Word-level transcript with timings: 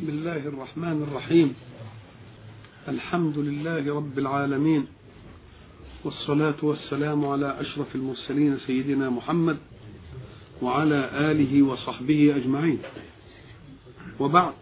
بسم 0.00 0.08
الله 0.08 0.36
الرحمن 0.36 1.02
الرحيم. 1.02 1.54
الحمد 2.88 3.38
لله 3.38 3.94
رب 3.94 4.18
العالمين. 4.18 4.86
والصلاة 6.04 6.54
والسلام 6.62 7.24
على 7.24 7.60
أشرف 7.60 7.94
المرسلين 7.94 8.58
سيدنا 8.66 9.10
محمد 9.10 9.56
وعلى 10.62 11.10
آله 11.30 11.62
وصحبه 11.62 12.36
أجمعين. 12.36 12.78
وبعد 14.20 14.52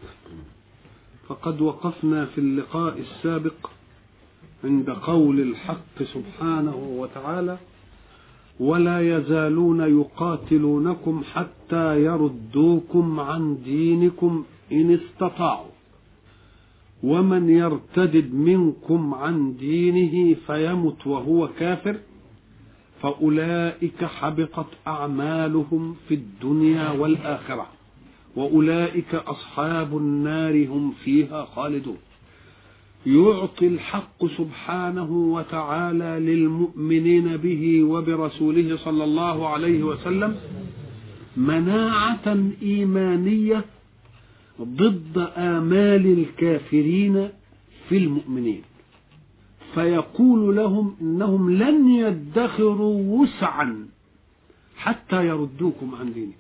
فقد 1.29 1.61
وقفنا 1.61 2.27
في 2.27 2.39
اللقاء 2.39 2.99
السابق 2.99 3.71
عند 4.65 4.91
قول 4.91 5.41
الحق 5.41 6.03
سبحانه 6.03 6.77
وتعالى 6.77 7.59
ولا 8.61 9.17
يزالون 9.17 9.81
يقاتلونكم 10.01 11.23
حتى 11.35 12.05
يردوكم 12.05 13.21
عن 13.21 13.59
دينكم 13.65 14.45
إن 14.73 14.99
استطاعوا. 15.01 15.71
ومن 17.03 17.51
يرتدد 17.51 18.35
منكم 18.35 19.15
عن 19.15 19.57
دينه 19.57 20.37
فيمت 20.47 21.07
وهو 21.07 21.49
كافر 21.59 21.97
فأولئك 23.03 24.05
حبطت 24.05 24.67
أعمالهم 24.87 25.97
في 26.09 26.15
الدنيا 26.15 26.91
والآخرة 26.91 27.67
وأولئك 28.37 29.15
أصحاب 29.15 29.97
النار 29.97 30.67
هم 30.67 30.93
فيها 31.05 31.45
خالدون. 31.45 31.97
يعطي 33.07 33.67
الحق 33.67 34.27
سبحانه 34.27 35.11
وتعالى 35.11 36.33
للمؤمنين 36.33 37.37
به 37.37 37.83
وبرسوله 37.83 38.77
صلى 38.77 39.05
الله 39.05 39.49
عليه 39.49 39.83
وسلم 39.83 40.37
مناعة 41.37 42.37
إيمانية 42.63 43.65
ضد 44.61 45.31
آمال 45.37 46.07
الكافرين 46.19 47.29
في 47.89 47.97
المؤمنين. 47.97 48.63
فيقول 49.75 50.57
لهم 50.57 50.97
إنهم 51.01 51.51
لن 51.51 51.89
يدخروا 51.89 53.21
وسعا 53.21 53.87
حتى 54.77 55.27
يردوكم 55.27 55.95
عن 55.95 56.13
دينكم. 56.13 56.39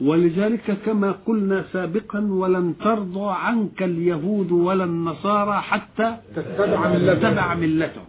ولذلك 0.00 0.78
كما 0.86 1.12
قلنا 1.12 1.64
سابقا 1.72 2.20
ولن 2.20 2.74
ترضى 2.78 3.30
عنك 3.30 3.82
اليهود 3.82 4.52
ولا 4.52 4.84
النصارى 4.84 5.60
حتى 5.60 6.16
تتبع 6.36 7.54
ملتهم. 7.54 8.04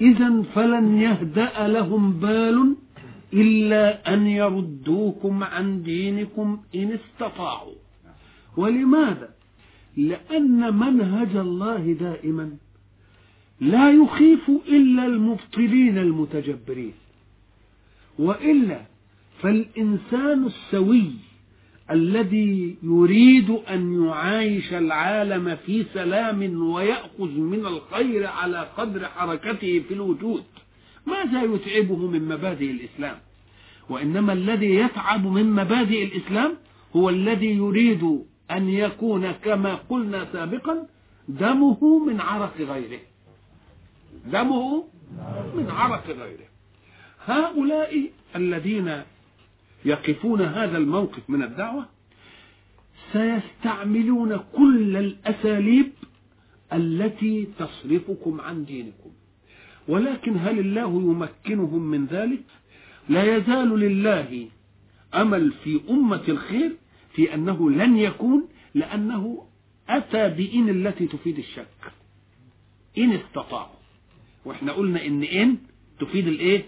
إذا 0.00 0.42
فلن 0.54 0.98
يهدأ 0.98 1.68
لهم 1.68 2.12
بال 2.12 2.76
إلا 3.32 4.14
أن 4.14 4.26
يردوكم 4.26 5.44
عن 5.44 5.82
دينكم 5.82 6.58
إن 6.74 6.98
استطاعوا. 6.98 7.81
ولماذا؟ 8.56 9.28
لأن 9.96 10.76
منهج 10.78 11.36
الله 11.36 11.92
دائما 11.92 12.50
لا 13.60 13.92
يخيف 13.92 14.50
إلا 14.68 15.06
المبطلين 15.06 15.98
المتجبرين 15.98 16.92
وإلا 18.18 18.80
فالإنسان 19.42 20.46
السوي 20.46 21.10
الذي 21.90 22.76
يريد 22.82 23.50
أن 23.50 24.04
يعايش 24.04 24.72
العالم 24.72 25.56
في 25.66 25.84
سلام 25.94 26.62
ويأخذ 26.62 27.30
من 27.30 27.66
الخير 27.66 28.26
على 28.26 28.68
قدر 28.76 29.04
حركته 29.08 29.82
في 29.88 29.94
الوجود 29.94 30.44
ماذا 31.06 31.42
يتعبه 31.42 31.96
من 32.06 32.28
مبادئ 32.28 32.70
الإسلام 32.70 33.16
وإنما 33.88 34.32
الذي 34.32 34.74
يتعب 34.74 35.26
من 35.26 35.52
مبادئ 35.52 36.04
الإسلام 36.04 36.52
هو 36.96 37.10
الذي 37.10 37.56
يريد 37.56 38.22
أن 38.52 38.68
يكون 38.68 39.32
كما 39.32 39.74
قلنا 39.74 40.32
سابقا 40.32 40.86
دمه 41.28 41.98
من 42.06 42.20
عرق 42.20 42.60
غيره. 42.60 43.00
دمه 44.26 44.84
من 45.54 45.70
عرق 45.70 46.06
غيره. 46.06 46.46
هؤلاء 47.26 48.10
الذين 48.36 49.02
يقفون 49.84 50.40
هذا 50.42 50.78
الموقف 50.78 51.30
من 51.30 51.42
الدعوة 51.42 51.86
سيستعملون 53.12 54.40
كل 54.56 54.96
الأساليب 54.96 55.92
التي 56.72 57.48
تصرفكم 57.58 58.40
عن 58.40 58.64
دينكم. 58.64 59.10
ولكن 59.88 60.36
هل 60.36 60.58
الله 60.58 61.02
يمكنهم 61.02 61.82
من 61.82 62.06
ذلك؟ 62.06 62.42
لا 63.08 63.36
يزال 63.36 63.68
لله 63.68 64.48
أمل 65.14 65.52
في 65.64 65.80
أمة 65.90 66.22
الخير 66.28 66.76
في 67.14 67.34
أنه 67.34 67.70
لن 67.70 67.96
يكون 67.96 68.48
لأنه 68.74 69.46
أتى 69.88 70.28
بإن 70.28 70.68
التي 70.68 71.06
تفيد 71.06 71.38
الشك. 71.38 71.92
إن 72.98 73.12
استطاعوا 73.12 73.76
وإحنا 74.44 74.72
قلنا 74.72 75.06
إن 75.06 75.22
إن 75.22 75.56
تفيد 76.00 76.28
الإيه؟ 76.28 76.64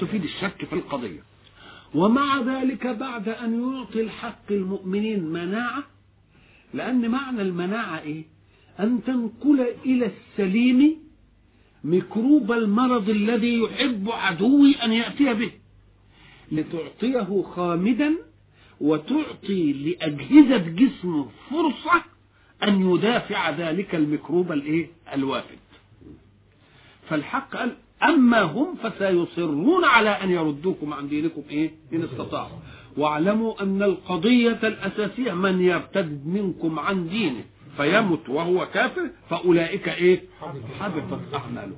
تفيد 0.00 0.24
الشك 0.24 0.64
في 0.64 0.72
القضية. 0.72 1.20
ومع 1.94 2.40
ذلك 2.40 2.86
بعد 2.86 3.28
أن 3.28 3.72
يعطي 3.72 4.00
الحق 4.00 4.52
المؤمنين 4.52 5.24
مناعة 5.24 5.84
لأن 6.74 7.10
معنى 7.10 7.42
المناعة 7.42 8.00
إيه؟ 8.00 8.24
أن 8.80 9.04
تنقل 9.04 9.60
إلى 9.84 10.10
السليم 10.10 10.96
ميكروب 11.84 12.52
المرض 12.52 13.08
الذي 13.08 13.58
يحب 13.58 14.10
عدوي 14.10 14.74
أن 14.74 14.92
يأتي 14.92 15.34
به. 15.34 15.50
لتعطيه 16.52 17.42
خامدا 17.42 18.14
وتعطي 18.80 19.72
لأجهزة 19.72 20.56
جسمه 20.56 21.26
فرصة 21.50 22.02
أن 22.62 22.90
يدافع 22.94 23.50
ذلك 23.50 23.94
الميكروب 23.94 24.52
الإيه؟ 24.52 24.86
الوافد. 25.14 25.58
فالحق 27.08 27.56
قال 27.56 27.76
أما 28.02 28.42
هم 28.42 28.74
فسيصرون 28.82 29.84
على 29.84 30.10
أن 30.10 30.30
يردوكم 30.30 30.92
عن 30.94 31.08
دينكم 31.08 31.42
إيه؟ 31.50 31.70
إن 31.92 32.02
استطاعوا. 32.02 32.58
واعلموا 32.96 33.62
أن 33.62 33.82
القضية 33.82 34.58
الأساسية 34.62 35.32
من 35.32 35.60
يرتد 35.60 36.26
منكم 36.26 36.78
عن 36.78 37.08
دينه 37.08 37.44
فيمت 37.76 38.28
وهو 38.28 38.66
كافر 38.66 39.10
فأولئك 39.30 39.88
إيه؟ 39.88 40.22
حبطت 40.80 41.34
أعمالهم. 41.34 41.76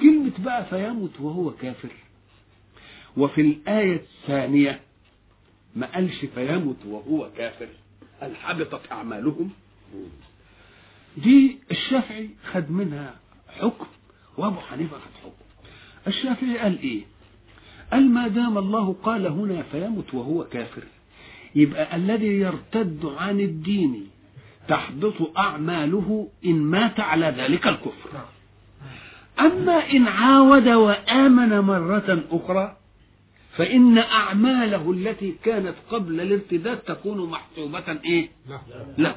كلمة 0.00 0.32
بقى 0.38 0.64
فيمت 0.64 1.20
وهو 1.20 1.50
كافر. 1.50 1.88
وفي 3.16 3.40
الآية 3.40 3.94
الثانية 4.22 4.80
ما 5.76 5.86
قالش 5.94 6.24
فيمت 6.24 6.76
وهو 6.86 7.30
كافر. 7.36 7.68
قال 8.20 8.36
حبطت 8.36 8.92
أعمالهم 8.92 9.50
دي 11.16 11.58
الشافعي 11.70 12.30
خد 12.52 12.70
منها 12.70 13.14
حكم 13.60 13.86
وابو 14.38 14.60
حنيفة 14.60 14.96
خد 14.96 15.10
حكم. 15.24 15.44
الشافعي 16.06 16.58
قال 16.58 16.78
إيه؟ 16.82 17.02
قال 17.92 18.10
ما 18.10 18.28
دام 18.28 18.58
الله 18.58 18.96
قال 19.02 19.26
هنا 19.26 19.62
فيمت 19.62 20.14
وهو 20.14 20.44
كافر 20.44 20.82
يبقى 21.54 21.96
الذي 21.96 22.26
يرتد 22.26 23.12
عن 23.18 23.40
الدين 23.40 24.06
تحبط 24.68 25.38
أعماله 25.38 26.28
إن 26.44 26.62
مات 26.62 27.00
على 27.00 27.26
ذلك 27.26 27.66
الكفر. 27.66 28.10
أما 29.40 29.90
إن 29.90 30.08
عاود 30.08 30.68
وآمن 30.68 31.58
مرة 31.60 32.24
أخرى 32.30 32.76
فإن 33.56 33.98
أعماله 33.98 34.90
التي 34.90 35.34
كانت 35.44 35.74
قبل 35.90 36.20
الارتداد 36.20 36.78
تكون 36.78 37.30
محسوبة 37.30 37.98
إيه؟ 38.04 38.30
لا. 38.98 39.16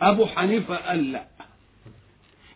أبو 0.00 0.26
حنيفة 0.26 0.76
قال 0.76 1.12
لا. 1.12 1.26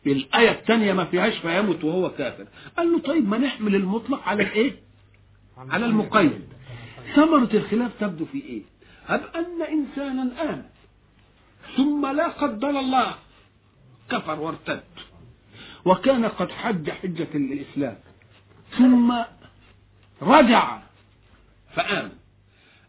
الآية 0.06 0.50
الثانية 0.50 0.92
ما 0.92 1.04
فيهاش 1.04 1.38
فيمت 1.38 1.84
وهو 1.84 2.10
كافر. 2.10 2.46
قال 2.76 2.92
له 2.92 2.98
طيب 2.98 3.28
ما 3.28 3.38
نحمل 3.38 3.74
المطلق 3.74 4.28
على 4.28 4.42
الإيه؟ 4.42 4.76
على 5.56 5.86
المقيد. 5.86 6.48
ثمرة 7.14 7.48
الخلاف 7.54 7.90
تبدو 8.00 8.24
في 8.24 8.38
إيه؟ 8.38 8.62
هب 9.06 9.22
أن 9.34 9.62
إنسانا 9.62 10.50
آمن. 10.50 10.62
ثم 11.76 12.06
لا 12.16 12.28
قدر 12.28 12.70
الله. 12.70 13.14
كفر 14.10 14.40
وارتد. 14.40 14.82
وكان 15.84 16.24
قد 16.26 16.50
حج 16.50 16.90
حجة 16.90 17.28
الإسلام 17.34 17.98
ثم 18.78 19.14
رجع. 20.22 20.78
فآمن 21.74 22.10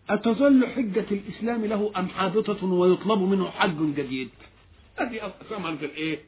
أتظل 0.10 0.68
حجة 0.68 1.06
الإسلام 1.12 1.66
له 1.66 1.92
أم 1.98 2.08
حادثة 2.08 2.66
ويطلب 2.66 3.22
منه 3.22 3.50
حج 3.50 3.96
جديد؟ 3.96 4.30
هذه 4.96 5.34
ثمرة 5.50 5.70
الإيه؟ 5.82 6.20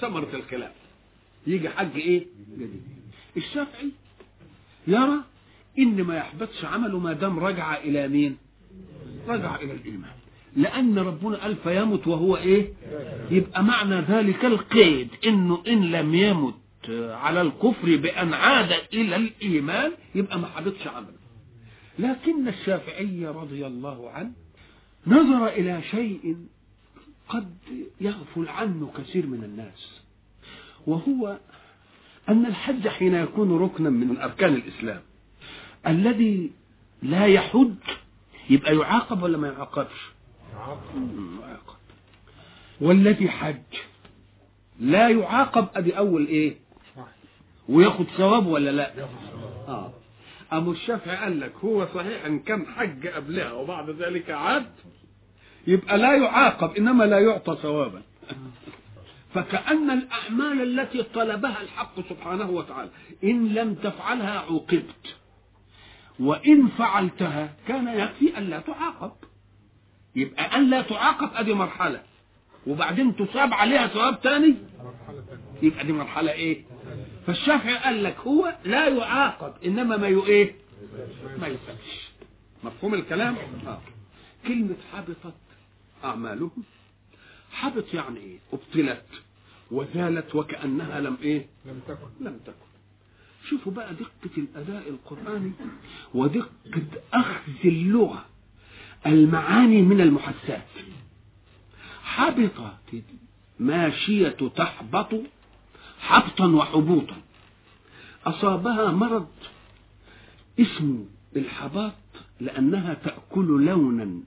ثمرة 0.00 0.28
الخلاف 0.34 0.72
يجي 1.46 1.68
حج 1.68 1.96
إيه؟ 1.96 2.26
جديد. 2.54 2.82
الشافعي 3.36 3.90
يرى 4.86 5.20
إن 5.78 6.02
ما 6.02 6.16
يحبطش 6.16 6.64
عمله 6.64 6.98
ما 6.98 7.12
دام 7.12 7.38
رجع 7.38 7.76
إلى 7.76 8.08
مين؟ 8.08 8.36
رجع 9.28 9.56
إلى 9.56 9.72
الإيمان. 9.72 10.12
لأن 10.56 10.98
ربنا 10.98 11.36
قال 11.36 11.56
فيمت 11.56 12.06
وهو 12.06 12.36
إيه؟ 12.36 12.72
يبقى 13.30 13.64
معنى 13.64 13.94
ذلك 14.00 14.44
القيد 14.44 15.08
إنه 15.26 15.62
إن 15.66 15.90
لم 15.90 16.14
يمت 16.14 16.54
على 16.90 17.40
الكفر 17.42 17.96
بأن 17.96 18.34
عاد 18.34 18.72
إلى 18.92 19.16
الإيمان 19.16 19.92
يبقى 20.14 20.38
ما 20.38 20.46
حبطش 20.46 20.86
عمله. 20.86 21.16
لكن 21.98 22.48
الشافعي 22.48 23.26
رضي 23.26 23.66
الله 23.66 24.10
عنه 24.10 24.32
نظر 25.06 25.46
إلى 25.48 25.82
شيء 25.82 26.36
قد 27.28 27.54
يغفل 28.00 28.48
عنه 28.48 28.90
كثير 28.98 29.26
من 29.26 29.44
الناس 29.44 30.00
وهو 30.86 31.38
أن 32.28 32.46
الحج 32.46 32.88
حين 32.88 33.14
يكون 33.14 33.58
ركنا 33.62 33.90
من 33.90 34.18
أركان 34.18 34.54
الإسلام 34.54 35.02
الذي 35.86 36.50
لا 37.02 37.26
يحج 37.26 37.74
يبقى 38.50 38.76
يعاقب 38.76 39.22
ولا 39.22 39.38
ما 39.38 39.48
يعاقبش؟ 39.48 40.10
يعاقب. 41.40 41.76
والذي 42.80 43.28
حج 43.28 43.62
لا 44.80 45.08
يعاقب 45.08 45.68
ادي 45.74 45.98
أول 45.98 46.26
إيه؟ 46.26 46.56
وياخد 47.68 48.06
ثواب 48.16 48.46
ولا 48.46 48.70
لا؟ 48.70 48.92
آه. 49.68 49.92
أبو 50.52 50.72
الشافعي 50.72 51.16
قال 51.16 51.40
لك 51.40 51.52
هو 51.64 51.86
صحيح 51.94 52.24
إن 52.24 52.38
كان 52.38 52.66
حج 52.66 53.06
قبلها 53.06 53.52
وبعد 53.52 53.90
ذلك 53.90 54.30
عاد 54.30 54.66
يبقى 55.66 55.98
لا 55.98 56.16
يعاقب 56.16 56.76
إنما 56.76 57.04
لا 57.04 57.18
يعطى 57.18 57.56
ثوابا. 57.62 58.02
فكأن 59.34 59.90
الأعمال 59.90 60.80
التي 60.80 61.02
طلبها 61.02 61.62
الحق 61.62 62.00
سبحانه 62.08 62.50
وتعالى 62.50 62.90
إن 63.24 63.54
لم 63.54 63.74
تفعلها 63.74 64.38
عوقبت. 64.38 65.16
وإن 66.20 66.68
فعلتها 66.68 67.54
كان 67.68 67.88
يكفي 67.88 68.38
ألا 68.38 68.60
تعاقب. 68.60 69.12
يبقى 70.16 70.58
ألا 70.58 70.82
تعاقب 70.82 71.30
أدي 71.34 71.54
مرحلة. 71.54 72.02
وبعدين 72.66 73.16
تصاب 73.16 73.54
عليها 73.54 73.86
ثواب 73.86 74.20
تاني؟ 74.20 74.54
يبقى 75.62 75.84
دي 75.84 75.92
مرحلة 75.92 76.32
إيه؟ 76.32 76.64
فالشافعي 77.26 77.76
قال 77.78 78.02
لك 78.04 78.16
هو 78.18 78.54
لا 78.64 78.88
يعاقب 78.88 79.54
إنما 79.64 79.96
ما 79.96 80.06
يو 80.08 80.26
إيه؟ 80.26 80.54
ما 81.38 81.46
يسابش 81.46 82.08
مفهوم 82.64 82.94
الكلام؟ 82.94 83.36
آه. 83.66 83.80
كلمة 84.46 84.76
حبطت 84.92 85.34
أعمالهم. 86.04 86.50
حبط 87.52 87.94
يعني 87.94 88.18
إيه؟ 88.20 88.38
أبطلت. 88.52 89.06
وزالت 89.70 90.34
وكأنها 90.34 91.00
لم 91.00 91.16
إيه؟ 91.22 91.46
لم 91.64 91.80
تكن. 91.88 92.24
لم 92.24 92.38
تكن. 92.46 92.66
شوفوا 93.48 93.72
بقى 93.72 93.94
دقة 93.94 94.30
الأداء 94.38 94.88
القرآني 94.88 95.52
ودقة 96.14 96.50
أخذ 97.12 97.52
اللغة 97.64 98.24
المعاني 99.06 99.82
من 99.82 100.00
المحسات 100.00 100.66
حبطت 102.02 103.02
ماشية 103.60 104.28
تحبط 104.56 105.08
حبطا 106.06 106.46
وحبوطا. 106.46 107.16
أصابها 108.26 108.90
مرض 108.92 109.26
اسمه 110.60 111.04
الحباط 111.36 111.92
لأنها 112.40 112.94
تأكل 112.94 113.64
لونا 113.64 114.20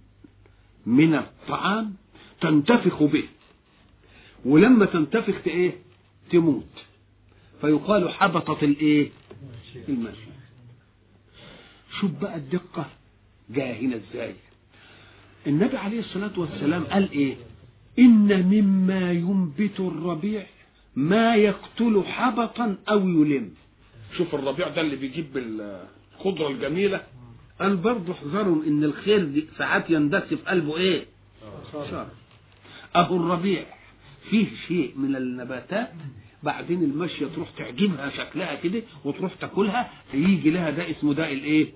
من 0.86 1.16
الطعام 1.16 1.94
تنتفخ 2.42 3.04
به. 3.04 3.24
ولما 4.46 4.86
تنتفخ 4.86 5.36
إيه؟ 5.48 5.76
تموت. 6.32 6.86
فيقال 7.62 8.10
حبطت 8.10 8.64
الايه 8.64 9.10
الماشية 9.90 10.40
شوف 12.00 12.12
بقى 12.12 12.36
الدقة؟ 12.36 12.86
جاء 13.50 13.82
هنا 13.84 13.96
إزاي؟ 13.96 14.36
النبي 15.48 15.78
عليه 15.78 16.00
الصلاة 16.00 16.40
والسلام 16.40 16.84
قال 16.84 17.12
إيه؟ 17.12 17.36
إن 18.00 18.44
مما 18.46 19.12
ينبت 19.12 19.80
الربيع 19.80 20.46
ما 20.96 21.36
يقتل 21.36 22.04
حبطا 22.04 22.78
أو 22.90 23.00
يلم. 23.00 23.52
شوف 24.18 24.36
الربيع 24.36 24.68
ده 24.68 24.82
اللي 24.82 24.96
بيجيب 24.96 25.38
الخضرة 25.38 26.48
الجميلة. 26.48 27.02
قال 27.62 27.78
برضه 27.78 28.14
احذروا 28.14 28.64
إن 28.64 28.84
الخير 28.84 29.24
دي 29.26 29.46
ساعات 29.58 29.90
يندس 29.90 30.22
في 30.24 30.36
قلبه 30.36 30.78
إيه؟ 30.78 31.06
شر. 31.74 32.08
أهو 32.96 33.18
الربيع. 33.18 33.64
فيه 34.30 34.48
شيء 34.68 34.94
من 34.98 35.16
النباتات 35.16 35.92
بعدين 36.44 36.84
المشية 36.84 37.26
تروح 37.26 37.50
تعجبها 37.58 38.10
شكلها 38.10 38.56
كده 38.56 38.82
وتروح 39.06 39.34
تاكلها 39.34 39.92
يجي 40.14 40.52
لها 40.52 40.70
ده 40.70 40.92
اسمه 40.92 41.14
داء 41.14 41.34
الايه 41.34 41.74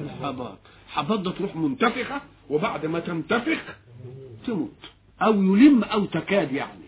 الحباط. 0.00 0.58
حباط 0.88 1.18
ده 1.20 1.30
تروح 1.30 1.56
منتفخة 1.56 2.20
وبعد 2.50 2.86
ما 2.86 3.00
تنتفخ 3.00 3.76
تموت. 4.46 4.70
أو 5.22 5.42
يلم 5.42 5.84
أو 5.84 6.04
تكاد 6.04 6.52
يعني. 6.52 6.83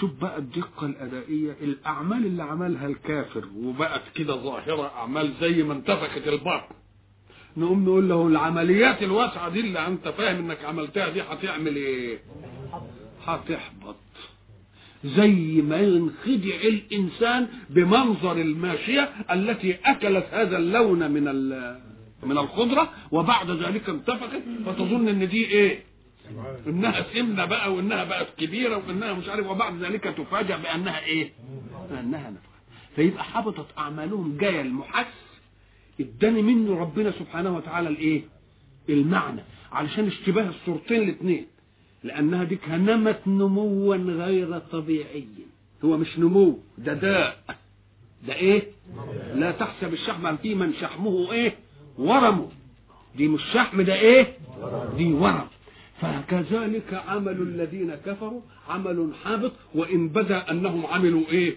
شوف 0.00 0.10
بقى 0.20 0.38
الدقة 0.38 0.86
الأدائية 0.86 1.56
الأعمال 1.62 2.26
اللي 2.26 2.42
عملها 2.42 2.86
الكافر 2.86 3.44
وبقت 3.56 4.02
كده 4.14 4.36
ظاهرة 4.36 4.86
أعمال 4.96 5.32
زي 5.40 5.62
ما 5.62 5.72
انتفخت 5.72 6.28
البطن 6.28 6.74
نقوم 7.56 7.84
نقول 7.84 8.08
له 8.08 8.26
العمليات 8.26 9.02
الواسعة 9.02 9.48
دي 9.48 9.60
اللي 9.60 9.86
أنت 9.86 10.08
فاهم 10.08 10.36
إنك 10.36 10.64
عملتها 10.64 11.08
دي 11.08 11.22
هتعمل 11.22 11.76
إيه؟ 11.76 12.18
هتحبط 13.26 13.96
زي 15.04 15.62
ما 15.62 15.76
ينخدع 15.80 16.54
الإنسان 16.64 17.48
بمنظر 17.70 18.32
الماشية 18.36 19.10
التي 19.32 19.74
أكلت 19.84 20.26
هذا 20.32 20.56
اللون 20.56 21.10
من 21.10 21.24
من 22.22 22.38
الخضرة 22.38 22.90
وبعد 23.12 23.50
ذلك 23.50 23.88
انتفخت 23.88 24.42
فتظن 24.66 25.08
إن 25.08 25.28
دي 25.28 25.44
إيه؟ 25.44 25.82
انها 26.66 27.02
سمنة 27.14 27.44
بقى 27.44 27.74
وانها 27.74 28.04
بقت 28.04 28.26
كبيرة 28.38 28.76
وانها 28.76 29.12
مش 29.12 29.28
عارف 29.28 29.46
وبعد 29.46 29.82
ذلك 29.82 30.04
تفاجأ 30.04 30.56
بأنها 30.56 31.00
إيه؟ 31.04 31.32
انها 31.90 32.30
نفخة 32.30 32.54
فيبقى 32.96 33.24
حبطت 33.24 33.66
أعمالهم 33.78 34.36
جاية 34.36 34.60
المحس 34.60 35.06
اداني 36.00 36.42
منه 36.42 36.78
ربنا 36.80 37.10
سبحانه 37.10 37.56
وتعالى 37.56 37.88
الإيه؟ 37.88 38.22
المعنى 38.88 39.40
علشان 39.72 40.06
اشتباه 40.06 40.48
الصورتين 40.48 41.02
الاثنين 41.02 41.46
لأنها 42.04 42.44
ديك 42.44 42.68
نمت 42.68 43.20
نموا 43.26 43.94
غير 43.96 44.58
طبيعي 44.58 45.26
هو 45.84 45.96
مش 45.96 46.18
نمو 46.18 46.58
ده 46.78 46.94
داء 46.94 47.44
ده 48.26 48.34
إيه؟ 48.34 48.62
لا 49.34 49.50
تحسب 49.50 49.92
الشحم 49.92 50.36
في 50.36 50.54
من 50.54 50.74
شحمه 50.80 51.32
إيه؟ 51.32 51.54
ورمه 51.98 52.48
دي 53.16 53.28
مش 53.28 53.42
شحم 53.52 53.82
ده 53.82 53.94
إيه؟ 53.94 54.36
دي 54.96 55.12
ورم 55.12 55.46
فكذلك 56.04 56.94
عمل 57.08 57.42
الذين 57.42 57.94
كفروا 57.94 58.40
عمل 58.68 59.10
حابط 59.24 59.52
وإن 59.74 60.08
بدأ 60.08 60.50
أنهم 60.50 60.86
عملوا 60.86 61.22
إيه؟ 61.28 61.56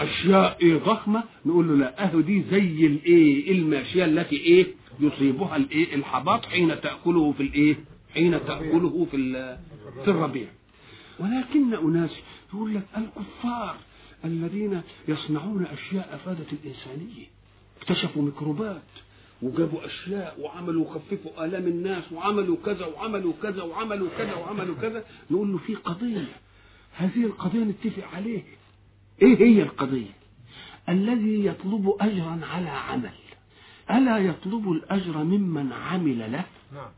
أشياء 0.00 0.56
إيه 0.62 0.76
ضخمة 0.76 1.24
نقول 1.46 1.68
له 1.68 1.74
لا 1.74 2.04
اهو 2.04 2.20
دي 2.20 2.42
زي 2.50 2.86
الإيه؟ 2.86 3.52
الماشية 3.52 4.04
التي 4.04 4.36
إيه؟ 4.36 4.66
يصيبها 5.00 5.56
الإيه؟ 5.56 5.94
الحباط 5.94 6.46
حين 6.46 6.80
تأكله 6.80 7.32
في 7.32 7.42
الإيه؟ 7.42 7.76
حين 8.14 8.44
تأكله 8.46 9.06
في 9.10 9.16
في 10.04 10.10
الربيع. 10.10 10.46
ولكن 11.20 11.74
أناس 11.74 12.10
يقول 12.54 12.74
لك 12.74 12.82
الكفار 12.96 13.76
الذين 14.24 14.80
يصنعون 15.08 15.64
أشياء 15.66 16.14
أفادت 16.14 16.46
الإنسانية 16.52 17.26
اكتشفوا 17.80 18.22
ميكروبات. 18.22 18.82
وجابوا 19.42 19.86
أشياء 19.86 20.40
وعملوا 20.40 20.84
خففوا 20.94 21.44
آلام 21.44 21.66
الناس 21.66 22.12
وعملوا 22.12 22.56
كذا 22.66 22.86
وعملوا 22.86 23.32
كذا 23.42 23.62
وعملوا 23.62 24.08
كذا 24.18 24.34
وعملوا 24.34 24.74
كذا. 24.82 25.04
نقول 25.30 25.52
له 25.52 25.58
في 25.58 25.74
قضية. 25.74 26.26
هذه 26.96 27.24
القضية 27.24 27.60
نتفق 27.60 28.08
عليه. 28.14 28.42
إيه 29.22 29.38
هي 29.38 29.62
القضية؟ 29.62 30.14
الذي 30.88 31.46
يطلب 31.46 31.94
اجرا 32.00 32.40
على 32.52 32.68
عمل. 32.68 33.10
ألا 33.90 34.18
يطلب 34.18 34.72
الأجر 34.72 35.24
ممن 35.24 35.72
عمل 35.72 36.18
له؟ 36.18 36.44
نعم. 36.74 36.90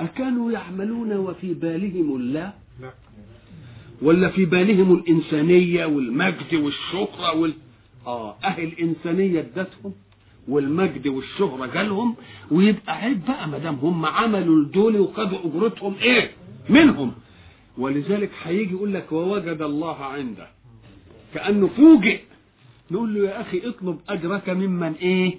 أكانوا 0.00 0.52
يعملون 0.52 1.12
وفي 1.12 1.54
بالهم 1.54 2.16
الله؟ 2.16 2.52
لا 2.80 2.92
ولا 4.02 4.28
في 4.28 4.44
بالهم 4.44 4.94
الإنسانية 4.94 5.86
والمجد 5.86 6.54
والشهره 6.54 7.34
وال 7.36 7.52
آه 8.06 8.36
أهل 8.44 8.62
الانسانيه 8.62 9.40
ادتهم 9.40 9.94
والمجد 10.48 11.08
والشهرة 11.08 11.66
جالهم 11.66 12.16
ويبقى 12.50 12.96
عيب 12.96 13.24
بقى 13.26 13.48
ما 13.48 13.58
دام 13.58 13.74
هم 13.74 14.06
عملوا 14.06 14.64
دول 14.64 14.96
وخدوا 15.00 15.38
أجرتهم 15.44 15.94
إيه؟ 16.02 16.30
منهم. 16.68 17.12
ولذلك 17.78 18.30
هيجي 18.42 18.72
يقول 18.74 18.94
لك 18.94 19.12
ووجد 19.12 19.62
الله 19.62 20.04
عنده. 20.04 20.48
كأنه 21.34 21.66
فوجئ. 21.68 22.20
نقول 22.90 23.14
له 23.14 23.28
يا 23.30 23.40
أخي 23.40 23.68
اطلب 23.68 23.98
أجرك 24.08 24.48
ممن 24.50 24.92
إيه؟ 24.92 25.38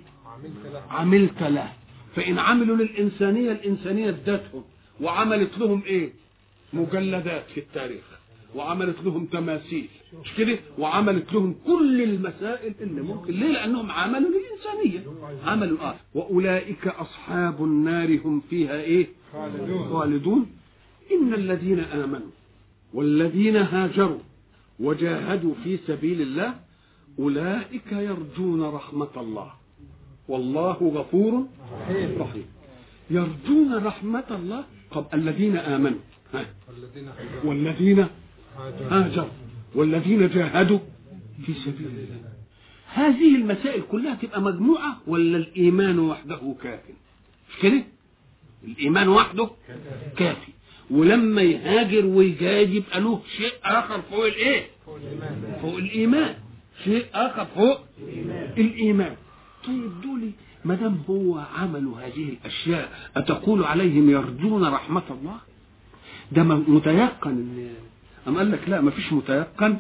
عملت 0.89 1.41
له. 1.43 1.73
فإن 2.15 2.39
عملوا 2.39 2.75
للإنسانية 2.75 3.51
الإنسانية 3.51 4.09
ادتهم. 4.09 4.63
وعملت 5.01 5.57
لهم 5.57 5.81
إيه؟ 5.85 6.09
مجلدات 6.73 7.45
في 7.53 7.59
التاريخ. 7.59 8.18
وعملت 8.55 8.95
لهم 9.03 9.25
تماثيل. 9.25 9.87
مش 10.23 10.33
كده؟ 10.37 10.59
وعملت 10.77 11.33
لهم 11.33 11.55
كل 11.67 12.01
المسائل 12.01 12.73
اللي 12.81 13.01
ممكن. 13.01 13.33
ليه؟ 13.33 13.47
لأنهم 13.47 13.91
عملوا 13.91 14.29
للإنسانية. 14.29 15.11
عملوا 15.45 15.79
آه. 15.79 15.95
وأولئك 16.13 16.87
أصحاب 16.87 17.63
النار 17.63 18.19
هم 18.25 18.41
فيها 18.49 18.81
إيه؟ 18.81 19.07
خالدون. 19.33 19.89
خالدون. 19.89 20.45
إن 21.11 21.33
الذين 21.33 21.79
آمنوا 21.79 22.31
والذين 22.93 23.55
هاجروا 23.55 24.19
وجاهدوا 24.79 25.53
في 25.63 25.77
سبيل 25.87 26.21
الله 26.21 26.55
أولئك 27.19 27.91
يرجون 27.91 28.61
رحمة 28.63 29.15
الله. 29.17 29.51
والله 30.27 30.91
غفور 30.95 31.45
رحيم. 32.19 32.45
يرجون 33.09 33.73
رحمة 33.73 34.23
الله. 34.31 34.63
طب 34.91 35.05
الذين 35.13 35.55
الذين 36.69 37.09
والذين 37.43 38.07
هاجروا 38.91 39.29
والذين 39.75 40.29
جاهدوا 40.29 40.79
في 41.45 41.53
سبيل 41.53 41.87
الله. 41.87 42.29
هذه 42.93 43.35
المسائل 43.35 43.81
كلها 43.91 44.15
تبقى 44.15 44.41
مجموعة 44.41 44.97
ولا 45.07 45.37
الإيمان 45.37 45.99
وحده 45.99 46.55
كافي 46.63 46.93
مش 47.49 47.61
كده؟ 47.61 47.83
الإيمان 48.63 49.07
وحده 49.09 49.49
كافي 50.17 50.51
ولما 50.91 51.41
يهاجر 51.41 52.05
ويجاهد 52.05 52.73
يبقى 52.73 53.01
له 53.01 53.21
شيء 53.37 53.53
آخر 53.63 54.01
فوق 54.01 54.25
الإيه؟ 54.25 54.67
فوق 55.61 55.75
الإيمان. 55.77 56.35
شيء 56.83 57.05
آخر 57.13 57.45
فوق 57.45 57.79
الإيمان. 58.57 59.15
طيب 59.67 60.01
دول 60.03 60.31
ما 60.65 60.75
دام 60.75 60.97
هو 61.09 61.37
عملوا 61.57 61.99
هذه 62.01 62.29
الأشياء 62.29 63.09
أتقول 63.17 63.63
عليهم 63.63 64.09
يرجون 64.09 64.63
رحمة 64.63 65.03
الله؟ 65.09 65.37
ده 66.31 66.43
متيقن 66.43 67.31
إن 67.31 67.69
أم 68.27 68.37
قال 68.37 68.51
لك 68.51 68.69
لا 68.69 68.81
ما 68.81 68.91
فيش 68.91 69.13
متيقن؟ 69.13 69.77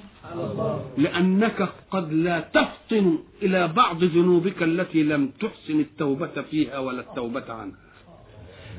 لأنك 0.97 1.69
قد 1.91 2.13
لا 2.13 2.39
تفطن 2.39 3.19
إلى 3.41 3.67
بعض 3.67 4.03
ذنوبك 4.03 4.63
التي 4.63 5.03
لم 5.03 5.31
تحسن 5.39 5.79
التوبة 5.79 6.41
فيها 6.41 6.79
ولا 6.79 7.01
التوبة 7.01 7.53
عنها. 7.53 7.77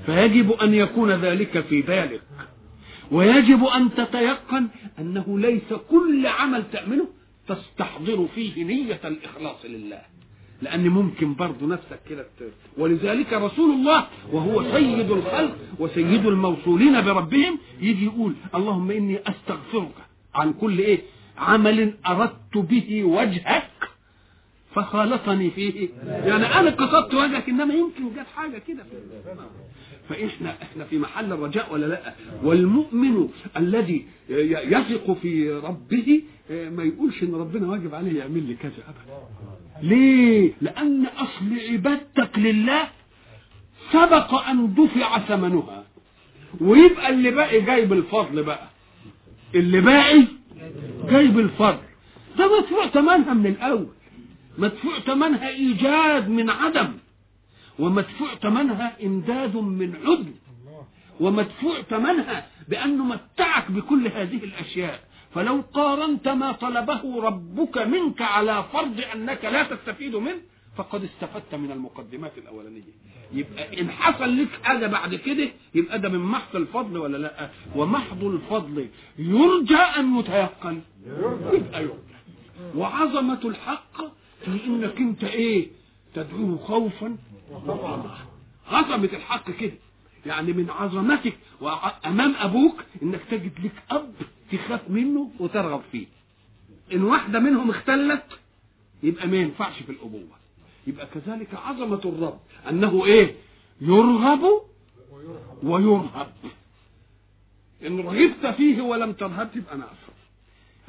فيجب 0.06 0.52
أن 0.52 0.74
يكون 0.74 1.10
ذلك 1.10 1.60
في 1.60 1.82
بالك. 1.82 2.22
ويجب 3.10 3.64
أن 3.64 3.94
تتيقن 3.94 4.68
أنه 4.98 5.38
ليس 5.38 5.72
كل 5.90 6.26
عمل 6.26 6.64
تعمله 6.72 7.08
تستحضر 7.48 8.28
فيه 8.34 8.64
نية 8.64 9.00
الإخلاص 9.04 9.64
لله. 9.64 10.02
لأن 10.62 10.88
ممكن 10.88 11.34
برضه 11.34 11.66
نفسك 11.66 12.00
كده 12.10 12.26
ولذلك 12.78 13.32
رسول 13.32 13.70
الله 13.70 14.06
وهو 14.32 14.62
سيد 14.72 15.10
الخلق 15.10 15.56
وسيد 15.78 16.26
الموصولين 16.26 17.00
بربهم 17.00 17.58
يجي 17.80 18.04
يقول 18.04 18.34
اللهم 18.54 18.90
إني 18.90 19.18
أستغفرك 19.26 19.94
عن 20.34 20.52
كل 20.52 20.78
إيه؟ 20.78 21.00
عمل 21.38 21.94
أردت 22.06 22.56
به 22.58 23.04
وجهك 23.04 23.62
فخالطني 24.74 25.50
فيه. 25.50 25.88
يعني 26.06 26.46
أنا 26.46 26.70
قصدت 26.70 27.14
وجهك 27.14 27.48
إنما 27.48 27.74
يمكن 27.74 28.08
جت 28.10 28.26
حاجة 28.36 28.58
كده 28.68 28.84
فإحنا 30.08 30.62
إحنا 30.62 30.84
في 30.84 30.98
محل 30.98 31.32
الرجاء 31.32 31.72
ولا 31.72 31.86
لأ؟ 31.86 32.14
والمؤمن 32.42 33.28
الذي 33.56 34.06
يثق 34.28 35.12
في 35.12 35.52
ربه 35.52 36.22
ما 36.50 36.82
يقولش 36.82 37.22
إن 37.22 37.34
ربنا 37.34 37.66
واجب 37.68 37.94
عليه 37.94 38.18
يعمل 38.18 38.42
لي 38.42 38.54
كذا 38.54 38.72
أبدا. 38.88 39.22
ليه؟ 39.82 40.52
لأن 40.60 41.06
أصل 41.06 41.58
عبادتك 41.70 42.38
لله 42.38 42.88
سبق 43.92 44.34
أن 44.34 44.74
دفع 44.74 45.18
ثمنها. 45.18 45.84
ويبقى 46.60 47.08
اللي 47.08 47.30
باقي 47.30 47.60
جايب 47.60 47.92
الفضل 47.92 48.42
بقى. 48.42 48.68
اللي 49.54 49.80
باقي 49.80 50.24
جايب 51.10 51.38
الفضل 51.38 51.78
ده 52.38 52.58
مدفوع 52.58 52.86
ثمنها 52.86 53.34
من 53.34 53.46
الأول. 53.46 53.88
مدفوع 54.58 54.98
ثمنها 54.98 55.48
إيجاد 55.48 56.28
من 56.28 56.50
عدم. 56.50 56.92
ومدفوع 57.78 58.34
ثمنها 58.34 58.96
إمداد 59.04 59.56
من 59.56 59.94
عدل. 60.06 60.32
ومدفوع 61.20 61.82
ثمنها 61.82 62.46
بأنه 62.68 63.04
متعك 63.04 63.70
بكل 63.70 64.08
هذه 64.08 64.44
الأشياء. 64.44 65.00
فلو 65.34 65.64
قارنت 65.74 66.28
ما 66.28 66.52
طلبه 66.52 67.22
ربك 67.22 67.78
منك 67.78 68.22
على 68.22 68.64
فرض 68.72 69.00
أنك 69.14 69.44
لا 69.44 69.62
تستفيد 69.62 70.16
منه 70.16 70.40
فقد 70.76 71.04
استفدت 71.04 71.54
من 71.54 71.70
المقدمات 71.72 72.38
الأولانية. 72.38 72.82
يبقى 73.32 73.80
إن 73.80 73.90
حصل 73.90 74.36
لك 74.42 74.48
حاجة 74.62 74.86
بعد 74.86 75.14
كده 75.14 75.48
يبقى 75.74 75.98
ده 75.98 76.08
من 76.08 76.18
محض 76.18 76.56
الفضل 76.56 76.98
ولا 76.98 77.16
لأ؟ 77.16 77.50
ومحض 77.76 78.24
الفضل 78.24 78.88
يرجى 79.18 79.76
أن 79.76 80.18
يتيقن. 80.18 80.80
يبقى 81.52 81.82
يرجى. 81.82 81.94
وعظمة 82.74 83.40
الحق 83.44 83.96
في 84.44 84.66
إنك 84.66 84.96
أنت 84.96 85.24
إيه؟ 85.24 85.68
تدعوه 86.14 86.58
خوفا 86.58 87.16
وطمعا. 87.50 88.16
عظمة 88.70 89.10
الحق 89.12 89.50
كده. 89.50 89.72
يعني 90.26 90.52
من 90.52 90.70
عظمتك 90.70 91.38
امام 92.06 92.34
أبوك 92.40 92.84
إنك 93.02 93.20
تجد 93.30 93.52
لك 93.64 93.72
أب. 93.90 94.14
تخاف 94.52 94.90
منه 94.90 95.30
وترغب 95.40 95.82
فيه. 95.92 96.06
إن 96.92 97.02
واحدة 97.04 97.38
منهم 97.38 97.70
اختلت 97.70 98.24
يبقى 99.02 99.28
ما 99.28 99.36
ينفعش 99.36 99.82
في 99.82 99.92
الأبوة. 99.92 100.36
يبقى 100.86 101.06
كذلك 101.06 101.54
عظمة 101.54 102.00
الرب 102.04 102.38
أنه 102.70 103.04
إيه؟ 103.06 103.34
يرغب 103.80 104.40
ويرهب. 105.62 106.32
إن 107.86 108.00
رغبت 108.00 108.46
فيه 108.56 108.82
ولم 108.82 109.12
ترهب 109.12 109.50
تبقى 109.54 109.76
ناقصه 109.78 110.12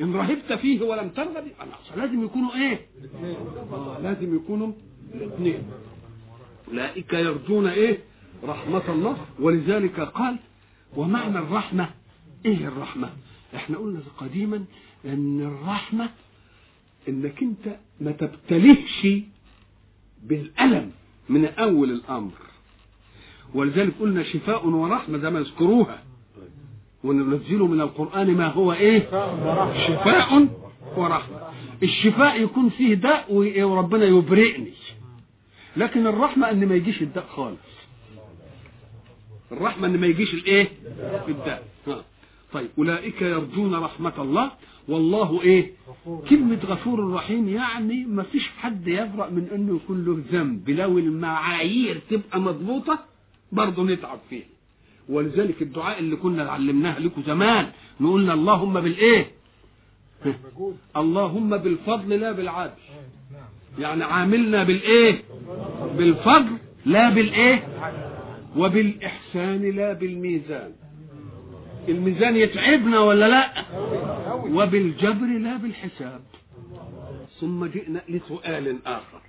إن 0.01 0.13
رهبت 0.13 0.53
فيه 0.53 0.81
ولم 0.81 1.09
ترغب 1.09 1.47
يبقى 1.47 1.65
ناقصه 1.67 1.95
لازم 1.95 2.25
يكونوا 2.25 2.53
إيه؟ 2.55 2.87
آه 3.73 3.99
لازم 3.99 4.35
يكونوا 4.35 4.71
الاثنين. 5.13 5.63
أولئك 6.67 7.13
يرجون 7.13 7.67
إيه؟ 7.67 7.99
رحمة 8.43 8.91
الله. 8.91 9.17
ولذلك 9.39 9.99
قال 9.99 10.37
ومعنى 10.95 11.39
الرحمة 11.39 11.89
إيه 12.45 12.67
الرحمة؟ 12.67 13.09
إحنا 13.55 13.77
قلنا 13.77 13.99
قديما 14.17 14.65
ان 15.05 15.41
الرحمة 15.41 16.09
إنك 17.09 17.43
أنت 17.43 17.75
ما 18.01 18.11
تبتلهش 18.11 19.07
بالألم 20.23 20.91
من 21.29 21.45
أول 21.45 21.91
الأمر. 21.91 22.31
ولذلك 23.53 23.93
قلنا 23.99 24.23
شفاء 24.23 24.67
ورحمة 24.67 25.17
زي 25.17 25.29
ما 25.29 25.39
يذكروها. 25.39 26.03
وننزل 27.03 27.59
من 27.59 27.81
القرآن 27.81 28.31
ما 28.35 28.47
هو 28.47 28.73
إيه؟ 28.73 28.99
شفاء 29.87 30.47
ورحمة. 30.97 31.49
الشفاء 31.83 32.41
يكون 32.43 32.69
فيه 32.69 32.93
داء 32.93 33.33
وربنا 33.63 34.05
يبرئني. 34.05 34.71
لكن 35.77 36.07
الرحمة 36.07 36.49
إن 36.51 36.65
ما 36.67 36.75
يجيش 36.75 37.01
الداء 37.01 37.25
خالص. 37.27 37.71
الرحمة 39.51 39.87
إن 39.87 39.97
ما 39.99 40.07
يجيش 40.07 40.33
الإيه؟ 40.33 40.67
الداء. 41.27 41.67
طيب 42.53 42.69
أولئك 42.77 43.21
يرجون 43.21 43.75
رحمة 43.75 44.13
الله. 44.21 44.51
والله 44.87 45.41
إيه؟ 45.41 45.71
كلمة 46.29 46.59
غفور 46.65 47.13
رحيم 47.13 47.49
يعني 47.49 48.05
ما 48.05 48.23
فيش 48.23 48.49
حد 48.49 48.87
يبرأ 48.87 49.29
من 49.29 49.47
إنه 49.55 49.75
يكون 49.75 50.05
له 50.05 50.23
ذنب. 50.31 50.69
لو 50.69 50.97
المعايير 50.97 52.01
تبقى 52.09 52.41
مضبوطة 52.41 52.99
برضه 53.51 53.83
نتعب 53.83 54.19
فيه 54.29 54.43
ولذلك 55.09 55.61
الدعاء 55.61 55.99
اللي 55.99 56.15
كنا 56.15 56.51
علمناها 56.51 56.99
لكم 56.99 57.23
زمان 57.23 57.71
نقولنا 58.01 58.33
اللهم 58.33 58.81
بالإيه؟ 58.81 59.31
اللهم 60.97 61.57
بالفضل 61.57 62.09
لا 62.09 62.31
بالعدل 62.31 62.71
يعني 63.79 64.03
عاملنا 64.03 64.63
بالإيه؟ 64.63 65.23
بالفضل 65.97 66.57
لا 66.85 67.09
بالإيه؟ 67.09 67.67
وبالإحسان 68.57 69.61
لا 69.75 69.93
بالميزان. 69.93 70.71
الميزان 71.89 72.35
يتعبنا 72.35 72.99
ولا 72.99 73.27
لا؟ 73.29 73.65
وبالجبر 74.33 75.25
لا 75.25 75.57
بالحساب. 75.57 76.21
ثم 77.39 77.65
جئنا 77.65 78.01
لسؤال 78.09 78.77
آخر. 78.85 79.21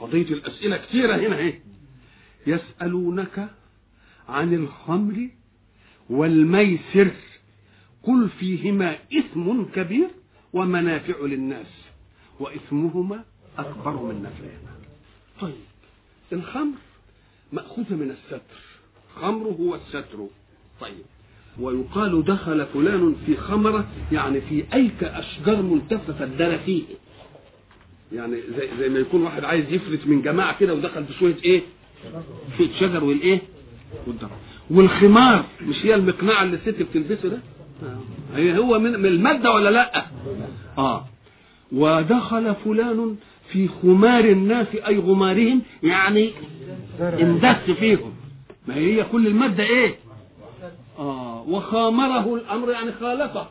قضيه 0.00 0.22
الأسئلة 0.22 0.76
كثيرة 0.76 1.16
هنا 1.16 1.38
اهي 1.38 1.60
يسألونك 2.46 3.50
عن 4.28 4.54
الخمر 4.54 5.28
والميسر. 6.10 7.10
قل 8.02 8.28
فيهما 8.28 8.98
إثم 9.18 9.62
كبير 9.62 10.08
ومنافع 10.52 11.20
للناس 11.20 11.66
وإثمهما 12.40 13.24
أكبر 13.58 14.02
من 14.02 14.22
نفعهما. 14.22 14.72
طيب 15.40 15.64
الخمر 16.32 16.78
مأخوذة 17.52 17.94
من 17.94 18.10
الستر. 18.10 18.40
خمر 19.16 19.46
هو 19.46 19.74
الستر 19.74 20.26
طيب 20.80 21.04
ويقال 21.60 22.24
دخل 22.24 22.66
فلان 22.66 23.14
في 23.26 23.36
خمرة 23.36 23.86
يعني 24.12 24.40
في 24.40 24.64
أيك 24.74 25.04
أشجار 25.04 25.62
ملتفة 25.62 26.24
فيه. 26.56 26.82
يعني 28.12 28.36
زي, 28.56 28.68
زي 28.78 28.88
ما 28.88 28.98
يكون 28.98 29.22
واحد 29.22 29.44
عايز 29.44 29.72
يفلت 29.72 30.06
من 30.06 30.22
جماعة 30.22 30.58
كده 30.58 30.74
ودخل 30.74 31.04
في 31.04 31.12
شوية 31.12 31.36
إيه؟ 31.44 31.62
في 32.56 32.68
شجر 32.80 33.04
والإيه؟ 33.04 33.40
والدرع 34.06 34.30
والخمار 34.70 35.44
مش 35.62 35.86
هي 35.86 35.94
المقنعة 35.94 36.42
اللي 36.42 36.56
الست 36.56 36.82
بتلبسه 36.82 37.28
ده؟ 37.28 37.38
هي 38.34 38.58
هو 38.58 38.78
من, 38.78 38.94
المادة 39.06 39.52
ولا 39.52 39.70
لأ؟ 39.70 40.06
آه. 40.78 41.06
ودخل 41.72 42.54
فلان 42.54 43.16
في 43.48 43.68
خمار 43.68 44.24
الناس 44.24 44.66
أي 44.86 44.98
غمارهم 44.98 45.62
يعني 45.82 46.30
اندس 47.00 47.70
فيهم. 47.80 48.12
ما 48.68 48.74
هي 48.74 49.04
كل 49.04 49.26
المادة 49.26 49.64
آه 49.64 49.94
وخامره 51.48 52.34
الأمر 52.34 52.70
يعني 52.70 52.92
خالطه 52.92 53.50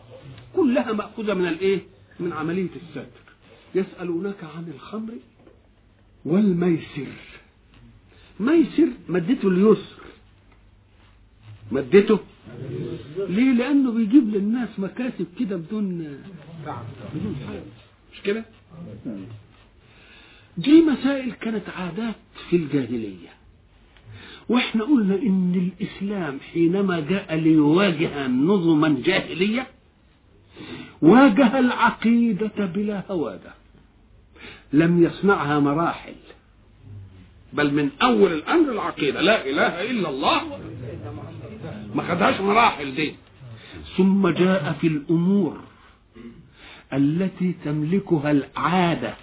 كلها 0.55 0.91
مأخوذة 0.91 1.33
من 1.33 1.47
الإيه؟ 1.47 1.81
من 2.19 2.33
عملية 2.33 2.69
الستر 2.75 3.05
يسألونك 3.75 4.43
عن 4.55 4.71
الخمر 4.75 5.13
والميسر. 6.25 7.07
ميسر 8.39 8.87
مدته 9.09 9.47
اليسر. 9.47 10.01
مدته 11.71 12.19
ليه؟ 13.17 13.51
لأنه 13.53 13.91
بيجيب 13.91 14.35
للناس 14.35 14.69
مكاسب 14.79 15.27
كده 15.39 15.55
بدون 15.57 15.97
بدون 17.15 17.35
حاجة. 17.47 17.61
مش 18.13 18.21
كده؟ 18.21 18.45
دي 20.57 20.81
مسائل 20.81 21.31
كانت 21.31 21.69
عادات 21.69 22.15
في 22.49 22.55
الجاهلية. 22.55 23.29
وإحنا 24.51 24.83
قلنا 24.83 25.15
إن 25.15 25.71
الإسلام 25.79 26.39
حينما 26.53 26.99
جاء 26.99 27.35
ليواجه 27.35 28.27
نظما 28.27 29.01
جاهلية 29.05 29.67
واجه 31.01 31.59
العقيدة 31.59 32.65
بلا 32.65 33.03
هواده 33.11 33.53
لم 34.73 35.03
يصنعها 35.03 35.59
مراحل 35.59 36.13
بل 37.53 37.73
من 37.73 37.89
أول 38.01 38.31
الأمر 38.33 38.71
العقيدة. 38.71 39.21
لا 39.21 39.45
إله 39.49 39.91
إلا 39.91 40.09
الله. 40.09 40.41
ما 41.95 42.03
خدهاش 42.03 42.41
مراحل 42.41 42.95
دي. 42.95 43.15
ثم 43.97 44.27
جاء 44.27 44.75
في 44.81 44.87
الأمور 44.87 45.57
التي 46.93 47.55
تملكها 47.65 48.31
العادة 48.31 49.13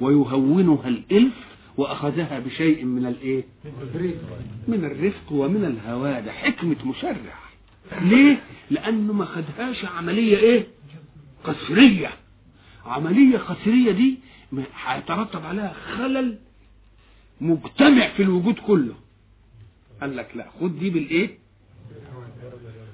ويهونها 0.00 0.88
الإلف 0.88 1.47
وأخذها 1.78 2.38
بشيء 2.38 2.84
من 2.84 3.06
الإيه؟ 3.06 3.44
من 4.68 4.84
الرفق 4.84 5.32
ومن 5.32 5.64
الهواده 5.64 6.32
حكمة 6.32 6.76
مشرع. 6.84 7.38
ليه؟ 8.02 8.42
لأنه 8.70 9.12
ما 9.12 9.24
خدهاش 9.24 9.84
عملية 9.84 10.36
إيه؟ 10.36 10.66
قسريه 11.44 12.10
عملية 12.86 13.38
قسريه 13.38 13.92
دي 13.92 14.18
هيترتب 14.84 15.46
عليها 15.46 15.72
خلل 15.72 16.38
مجتمع 17.40 18.08
في 18.08 18.22
الوجود 18.22 18.54
كله. 18.54 18.94
قال 20.00 20.16
لك 20.16 20.30
لا 20.34 20.46
خد 20.60 20.78
دي 20.78 20.90
بالإيه؟ 20.90 21.38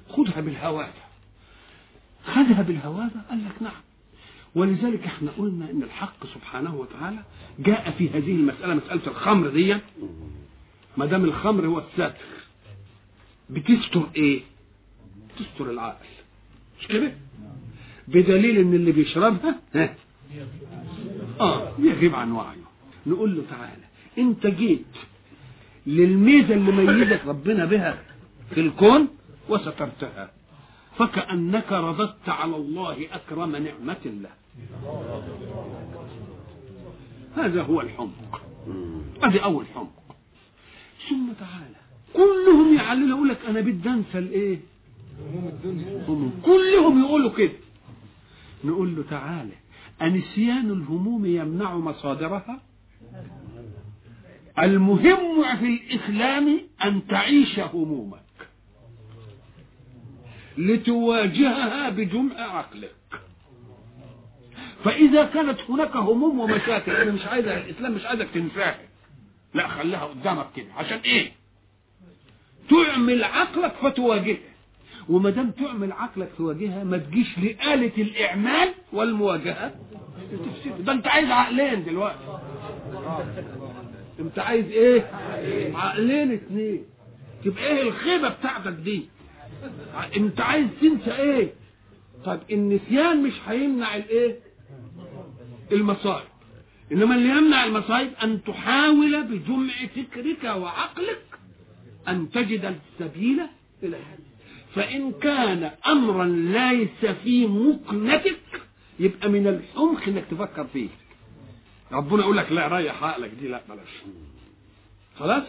خدها 0.09 0.41
بالهواده 0.41 1.05
خدها 2.25 2.63
بالهواده 2.63 3.21
قال 3.31 3.45
لك 3.45 3.63
نعم. 3.63 3.83
ولذلك 4.55 5.05
إحنا 5.07 5.31
قلنا 5.39 5.71
إن 5.71 5.83
الحق 5.83 6.27
سبحانه 6.35 6.75
وتعالى 6.75 7.19
جاء 7.59 7.91
في 7.99 8.11
هذه 8.11 8.33
المسألة 8.33 8.75
مسألة 8.75 9.07
الخمر 9.07 9.49
دي. 9.49 9.77
ما 10.97 11.07
دام 11.07 11.25
الخمر 11.25 11.67
هو 11.67 11.79
الستر 11.79 12.13
بتستر 13.51 14.07
إيه؟ 14.17 14.41
تستر 15.39 15.71
العقل. 15.71 16.07
مش 16.81 16.87
كده؟ 16.87 17.13
بدليل 18.09 18.59
إن 18.59 18.75
اللي 18.75 18.93
بيشربها 18.93 19.61
ها؟ 19.75 19.95
آه 21.41 21.73
يغيب 21.79 22.15
عن 22.15 22.33
وعيه. 22.33 22.65
نقول 23.07 23.37
له 23.37 23.43
تعالى 23.51 23.85
أنت 24.19 24.47
جيت 24.47 24.85
للميزة 25.87 26.55
اللي 26.55 26.73
ميزك 26.73 27.21
ربنا 27.27 27.65
بها 27.65 28.03
في 28.55 28.61
الكون 28.61 29.09
وسترتها. 29.49 30.31
فكأنك 30.99 31.73
رددت 31.73 32.29
على 32.29 32.57
الله 32.57 33.07
أكرم 33.13 33.57
نعمة 33.57 33.97
له. 34.05 34.31
هذا 37.37 37.63
هو 37.63 37.81
الحمق. 37.81 38.43
هذه 39.23 39.39
أول 39.39 39.67
حمق. 39.75 40.17
ثم 41.09 41.33
تعالى 41.33 41.77
كلهم 42.15 42.75
يعللوا 42.75 43.09
يقول 43.09 43.29
لك 43.29 43.39
أنا 43.49 43.61
بدي 43.61 43.89
أنسى 43.89 44.19
الإيه؟ 44.19 44.61
هموم 46.09 46.41
كلهم 46.45 47.05
يقولوا 47.05 47.31
كده. 47.31 47.59
نقول 48.65 48.97
له 48.97 49.05
تعالى 49.11 49.53
أنسيان 50.03 50.71
الهموم 50.71 51.27
يمنع 51.27 51.77
مصادرها؟ 51.77 52.63
المهم 54.59 55.57
في 55.57 55.67
الإسلام 55.67 56.61
أن 56.85 57.07
تعيش 57.07 57.59
همومك. 57.59 58.21
لتواجهها 60.59 61.89
بجمع 61.89 62.35
عقلك. 62.41 62.95
فإذا 64.85 65.25
كانت 65.25 65.61
هناك 65.69 65.97
هموم 65.97 66.41
ومشاكل 66.41 66.93
أنا 66.93 67.13
مش 67.13 67.27
عايز 67.27 67.47
الإسلام 67.49 67.93
مش 67.93 68.05
عايزك 68.05 68.29
تنساها 68.35 68.79
لا 69.55 69.69
خليها 69.69 70.05
قدامك 70.05 70.47
كده. 70.57 70.67
عشان 70.77 70.99
إيه؟ 70.99 71.33
تعمل 72.71 73.25
عقلك 73.25 73.73
فتواجهها 73.83 74.39
وما 75.09 75.31
دام 75.31 75.51
تعمل 75.51 75.93
عقلك 75.93 76.29
تواجهها 76.39 76.85
ما 76.85 76.99
تجيش 76.99 77.39
لآلة 77.39 77.93
الإعمال 77.99 78.75
والمواجهة. 78.93 79.75
ده 80.81 80.93
أنت 80.93 81.07
عايز 81.07 81.31
عقلين 81.31 81.85
دلوقتي. 81.85 82.39
أنت 84.21 84.39
عايز 84.39 84.67
إيه؟ 84.67 85.11
عقلين 85.75 86.33
اتنين. 86.33 86.85
تبقى 87.45 87.67
إيه 87.67 87.83
الخيبة 87.83 88.29
بتاعتك 88.29 88.73
دي؟ 88.73 89.07
أنت 90.17 90.41
عايز 90.41 90.67
تنسى 90.81 91.13
إيه؟ 91.17 91.53
طيب 92.25 92.41
النسيان 92.53 93.23
مش 93.23 93.33
هيمنع 93.47 93.97
الإيه؟ 93.97 94.37
المصائب. 95.73 96.27
إنما 96.93 97.15
اللي 97.15 97.29
يمنع 97.29 97.65
المصائب 97.65 98.13
أن 98.23 98.45
تحاول 98.45 99.23
بجمع 99.25 99.73
فكرك 99.97 100.45
وعقلك 100.45 101.23
أن 102.09 102.31
تجد 102.31 102.77
السبيل 103.01 103.41
إلى 103.83 103.99
فإن 104.75 105.13
كان 105.13 105.71
أمرا 105.87 106.25
ليس 106.25 107.11
في 107.25 107.47
مكنتك 107.47 108.41
يبقى 109.01 109.29
من 109.29 109.47
الحمق 109.47 110.03
إنك 110.09 110.25
تفكر 110.31 110.65
فيه. 110.73 110.89
ربنا 111.93 112.23
يقول 112.23 112.37
لك 112.37 112.53
لا 112.53 112.69
ريح 112.77 113.03
عقلك. 113.03 113.31
دي 113.41 113.49
لا 113.49 113.61
بلاش. 113.69 113.89
خلاص؟ 115.19 115.45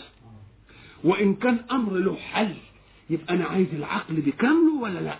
وإن 1.03 1.35
كان 1.35 1.65
أمر 1.71 1.93
له 1.93 2.15
حل 2.15 2.55
يبقى 3.09 3.33
أنا 3.33 3.45
عايز 3.45 3.67
العقل 3.73 4.15
بكامله 4.21 4.81
ولا 4.81 4.99
لا؟ 4.99 5.17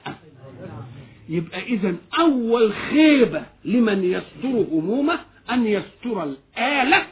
يبقى 1.30 1.64
اذا 1.64 1.96
أول 2.20 2.74
خيبة 2.74 3.46
لمن 3.66 4.04
يستر 4.04 4.66
همومه 4.72 5.20
أن 5.52 5.68
يستر 5.68 6.24
الآلة 6.24 7.08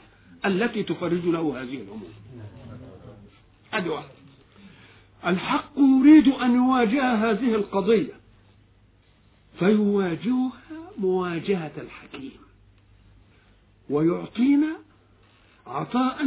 التي 0.46 0.84
تفرج 0.84 1.26
له 1.26 1.62
هذه 1.62 1.76
الهموم. 1.76 2.14
واحد 3.74 4.06
الحق 5.28 5.72
يريد 5.78 6.28
أن 6.28 6.56
يواجه 6.56 7.14
هذه 7.14 7.56
القضية. 7.56 8.14
فيواجهها 9.60 10.52
مواجهة 10.98 11.72
الحكيم. 11.78 12.32
ويعطينا 13.90 14.76
عطاء 15.68 16.26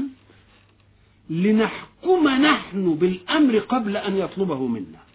لنحكم 1.30 2.28
نحن 2.28 2.94
بالأمر 2.94 3.58
قبل 3.58 3.96
أن 3.96 4.16
يطلبه 4.16 4.66
منا. 4.66 5.05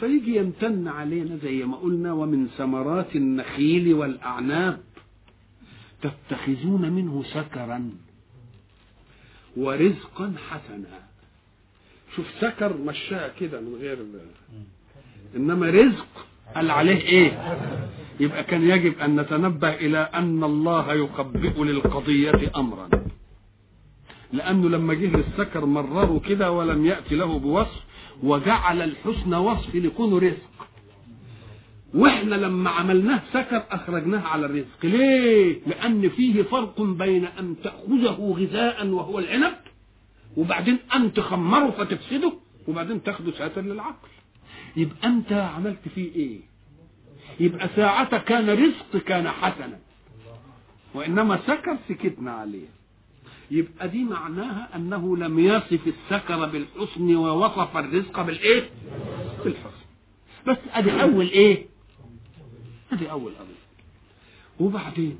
فيجي 0.00 0.36
يمتن 0.36 0.88
علينا 0.88 1.36
زي 1.36 1.64
ما 1.64 1.76
قلنا 1.76 2.12
ومن 2.12 2.48
ثمرات 2.58 3.16
النخيل 3.16 3.94
والأعناب. 3.94 4.80
تتخذون 6.02 6.92
منه 6.92 7.22
سكرا 7.34 7.90
ورزقا 9.56 10.34
حسنا. 10.50 10.98
شوف 12.16 12.26
سكر 12.40 12.76
مشاها 12.76 13.28
كده 13.40 13.60
من 13.60 13.74
غير 13.74 13.98
إنما 15.36 15.70
رزق 15.70 16.06
قال 16.54 16.70
عليه 16.70 17.00
إيه؟ 17.00 17.56
يبقى 18.20 18.44
كان 18.44 18.62
يجب 18.70 18.98
أن 18.98 19.20
نتنبه 19.20 19.74
إلى 19.74 19.98
أن 19.98 20.44
الله 20.44 20.94
يقبئ 20.94 21.62
للقضية 21.62 22.52
امرا. 22.56 22.88
لأنه 24.32 24.68
لما 24.68 24.94
جه 24.94 25.16
للسكر 25.16 25.64
مرره 25.66 26.20
كده 26.28 26.52
ولم 26.52 26.86
يأتي 26.86 27.14
له 27.16 27.38
بوصف 27.38 27.87
وجعل 28.22 28.82
الحسن 28.82 29.34
وصف 29.34 29.74
لكونه 29.74 30.18
رزق. 30.18 30.68
وإحنا 31.94 32.34
لما 32.34 32.70
عملناه 32.70 33.22
سكر 33.32 33.64
أخرجناه 33.70 34.20
على 34.20 34.46
الرزق. 34.46 34.84
ليه؟ 34.84 35.60
لأن 35.66 36.08
فيه 36.08 36.42
فرق 36.42 36.80
بين 36.80 37.24
أن 37.24 37.56
تأخذه 37.62 38.34
غذاء 38.38 38.86
وهو 38.86 39.18
العنب 39.18 39.54
وبعدين 40.36 40.78
أن 40.94 41.12
تخمره 41.12 41.70
فتفسده 41.70 42.32
وبعدين 42.68 43.02
تاخده 43.02 43.32
ساتر 43.32 43.60
للعقل. 43.60 44.08
يبقى 44.76 44.96
أنت 45.08 45.32
عملت 45.32 45.88
فيه 45.94 46.14
إيه؟ 46.14 46.40
يبقى 47.40 47.68
ساعة 47.76 48.18
كان 48.18 48.50
رزق 48.50 49.04
كان 49.04 49.28
حسنا. 49.28 49.78
وإنما 50.94 51.38
سكر 51.46 51.78
سكتنا 51.88 52.32
عليه. 52.32 52.77
يبقى 53.50 53.88
دي 53.88 54.04
معناها 54.04 54.68
أنه 54.76 55.16
لم 55.16 55.38
يصف 55.38 55.80
السكر 55.86 56.46
بالحسن 56.46 57.16
ووصف 57.16 57.76
الرزق 57.76 58.22
بالإيه؟ 58.22 58.70
بالحسن. 59.44 59.84
بس 60.46 60.56
أدي 60.72 61.02
أول 61.02 61.26
إيه؟ 61.28 61.66
أدي 62.92 63.10
أول 63.10 63.32
أمر. 63.32 63.48
وبعدين 64.60 65.18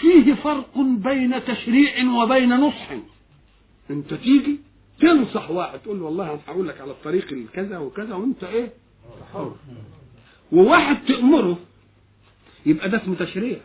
فيه 0.00 0.34
فرق 0.34 0.78
بين 0.78 1.44
تشريع 1.44 2.10
وبين 2.10 2.60
نصح. 2.60 2.90
أنت 3.90 4.14
تيجي 4.14 4.58
تنصح 5.00 5.50
واحد 5.50 5.78
تقول 5.78 5.98
له 5.98 6.04
والله 6.04 6.30
أنا 6.30 6.40
هقول 6.46 6.68
لك 6.68 6.80
على 6.80 6.90
الطريق 6.90 7.32
الكذا 7.32 7.78
وكذا 7.78 8.14
وأنت 8.14 8.44
إيه؟ 8.44 8.72
حر 9.32 9.54
وواحد 10.52 11.04
تأمره 11.04 11.58
يبقى 12.66 12.88
ده 12.90 13.02
اسمه 13.02 13.14
تشريع. 13.14 13.58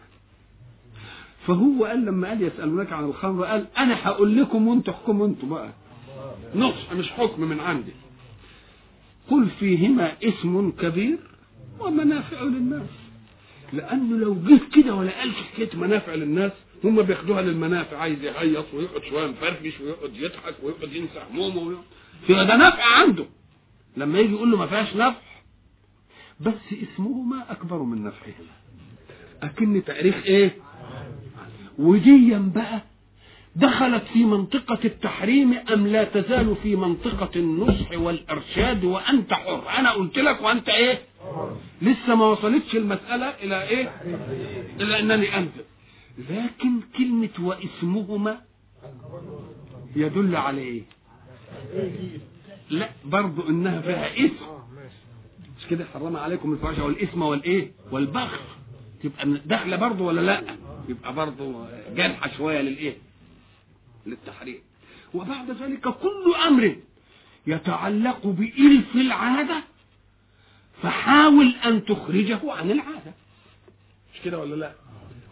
فهو 1.50 1.86
قال 1.86 2.06
لما 2.06 2.28
قال 2.28 2.42
يسألونك 2.44 2.94
عن 2.94 3.04
الخمر 3.04 3.46
قال 3.46 3.68
أنا 3.78 4.08
هقول 4.08 4.42
لكم 4.42 4.68
وأنتوا 4.68 4.94
احكموا 4.94 5.28
أنتوا 5.28 5.50
بقى. 5.50 5.70
نصح 6.56 6.94
مش 6.94 7.12
حكم 7.12 7.42
من 7.42 7.60
عندي. 7.60 7.92
قل 9.30 9.50
فيهما 9.50 10.12
اسم 10.24 10.72
كبير 10.72 11.18
ومنافع 11.80 12.42
للناس. 12.42 12.90
لأنه 13.74 14.18
لو 14.18 14.36
جه 14.36 14.60
كده 14.76 14.96
ولا 14.96 15.20
قالش 15.20 15.36
حكاية 15.36 15.70
منافع 15.76 16.14
للناس 16.14 16.52
هم 16.84 17.02
بياخدوها 17.02 17.42
للمنافع 17.42 17.98
عايز 17.98 18.24
يهيص 18.24 18.66
ويقعد 18.74 19.04
شوية 19.04 19.28
مفرفش 19.28 19.82
ويقعد 19.82 20.16
يضحك 20.16 20.56
ويقعد 20.64 20.94
ينسى 20.94 21.22
همومه 21.32 21.58
ويقعد. 21.62 21.84
فيها 22.28 22.44
ده 22.44 22.56
نفع 22.56 22.84
عنده. 23.00 23.26
لما 23.98 24.20
يجي 24.20 24.34
يقول 24.34 24.52
له 24.52 24.58
ما 24.58 24.66
فيهاش 24.68 24.96
نفع 24.96 25.22
بس 26.40 26.74
اسمهما 26.94 27.52
أكبر 27.52 27.84
من 27.84 28.04
نفعهما. 28.04 28.54
أكن 29.44 29.84
تاريخ 29.86 30.16
إيه؟ 30.26 30.56
وديا 31.80 32.52
بقى 32.56 32.82
دخلت 33.56 34.04
في 34.14 34.24
منطقة 34.26 34.80
التحريم 34.86 35.54
أم 35.74 35.88
لا 35.88 36.04
تزال 36.04 36.56
في 36.64 36.76
منطقة 36.76 37.30
النصح 37.36 37.92
والإرشاد؟ 37.92 38.84
وأنت 38.84 39.34
حر. 39.34 39.64
أنا 39.80 39.92
قلت 39.92 40.18
لك 40.20 40.42
وأنت 40.42 40.70
إيه؟ 40.70 41.02
لسه 41.82 42.16
ما 42.16 42.26
وصلتش 42.26 42.76
المسألة 42.76 43.26
إلى 43.30 43.64
إيه؟ 43.64 43.92
إلى 44.82 45.00
أنني 45.00 45.38
أنزل 45.38 45.64
لكن 46.30 46.80
كلمة 46.98 47.30
واسمهما 47.40 48.42
يدل 49.96 50.36
على 50.36 50.62
إيه؟ 50.62 50.82
لا 52.70 52.90
برضو 53.06 53.50
إنها 53.50 53.82
فيها 53.82 54.14
اسم. 54.26 54.46
مش 55.60 55.68
كده 55.70 55.86
حرم 55.94 56.18
عليكم 56.18 56.54
الفحش 56.54 56.80
والاسم 56.80 57.22
والإيه؟ 57.22 57.72
والبغي 57.92 58.30
تبقى 59.04 59.40
داخلة 59.46 59.76
برضه 59.76 60.04
ولا 60.06 60.22
لا؟ 60.22 60.44
يبقى 60.90 61.14
برضه 61.14 61.68
جرحة 61.96 62.30
شوية 62.38 62.62
للإيه؟ 62.62 62.98
للتحريم 64.06 64.60
وبعد 65.14 65.52
ذلك 65.52 65.82
كل 65.82 66.34
أمر 66.48 66.76
يتعلق 67.48 68.28
بإلف 68.28 68.96
العادة 68.96 69.64
فحاول 70.82 71.56
أن 71.66 71.86
تخرجه 71.86 72.40
عن 72.54 72.72
العادة. 72.72 73.14
مش 74.14 74.22
كده 74.26 74.40
ولا 74.40 74.56
لا؟ 74.56 74.72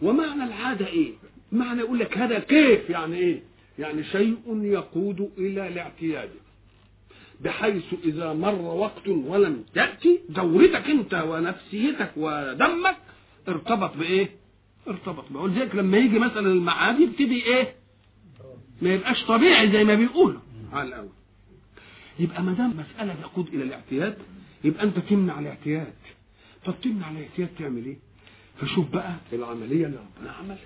ومعنى 0.02 0.44
العادة 0.44 0.86
إيه؟ 0.86 1.12
معنى 1.52 1.80
يقول 1.80 1.98
لك 1.98 2.18
هذا 2.18 2.38
كيف 2.38 2.90
يعني 2.90 3.16
إيه؟ 3.16 3.42
يعني 3.78 4.04
شيء 4.04 4.38
يقود 4.62 5.32
إلى 5.38 5.68
الاعتياد. 5.68 6.30
بحيث 7.40 7.84
إذا 8.04 8.32
مر 8.32 8.54
وقت 8.62 9.08
ولم 9.08 9.64
يأتي 9.76 10.20
دورتك 10.28 10.90
أنت 10.90 11.14
ونفسيتك 11.14 12.10
ودمك 12.16 12.96
ارتبط 13.48 13.96
بإيه؟ 13.96 14.30
ارتبط 14.88 15.24
بقى 15.32 15.42
ولذلك 15.42 15.74
لما 15.74 15.98
يجي 15.98 16.18
مثلا 16.18 16.46
المعاد 16.52 17.00
يبتدي 17.00 17.44
إيه؟ 17.44 17.74
ما 18.82 18.94
يبقاش 18.94 19.24
طبيعي 19.24 19.72
زي 19.72 19.84
ما 19.84 19.94
بيقولوا 19.94 20.40
على 20.72 20.88
الأول. 20.88 21.08
يبقى 22.18 22.42
ما 22.42 22.52
دام 22.52 22.74
مسألة 22.76 23.14
تقود 23.22 23.48
إلى 23.48 23.62
الاعتياد 23.62 24.16
يبقى 24.64 24.82
أنت 24.84 24.98
تمنع 24.98 25.38
الاعتياد. 25.40 25.92
طب 26.64 26.74
تمنع 26.82 27.10
الاعتياد 27.10 27.48
تعمل 27.58 27.84
إيه؟ 27.86 27.96
فشوف 28.60 28.90
بقى 28.90 29.14
العملية 29.32 29.86
اللي 29.86 29.98
ربنا 30.18 30.32
عملها. 30.32 30.58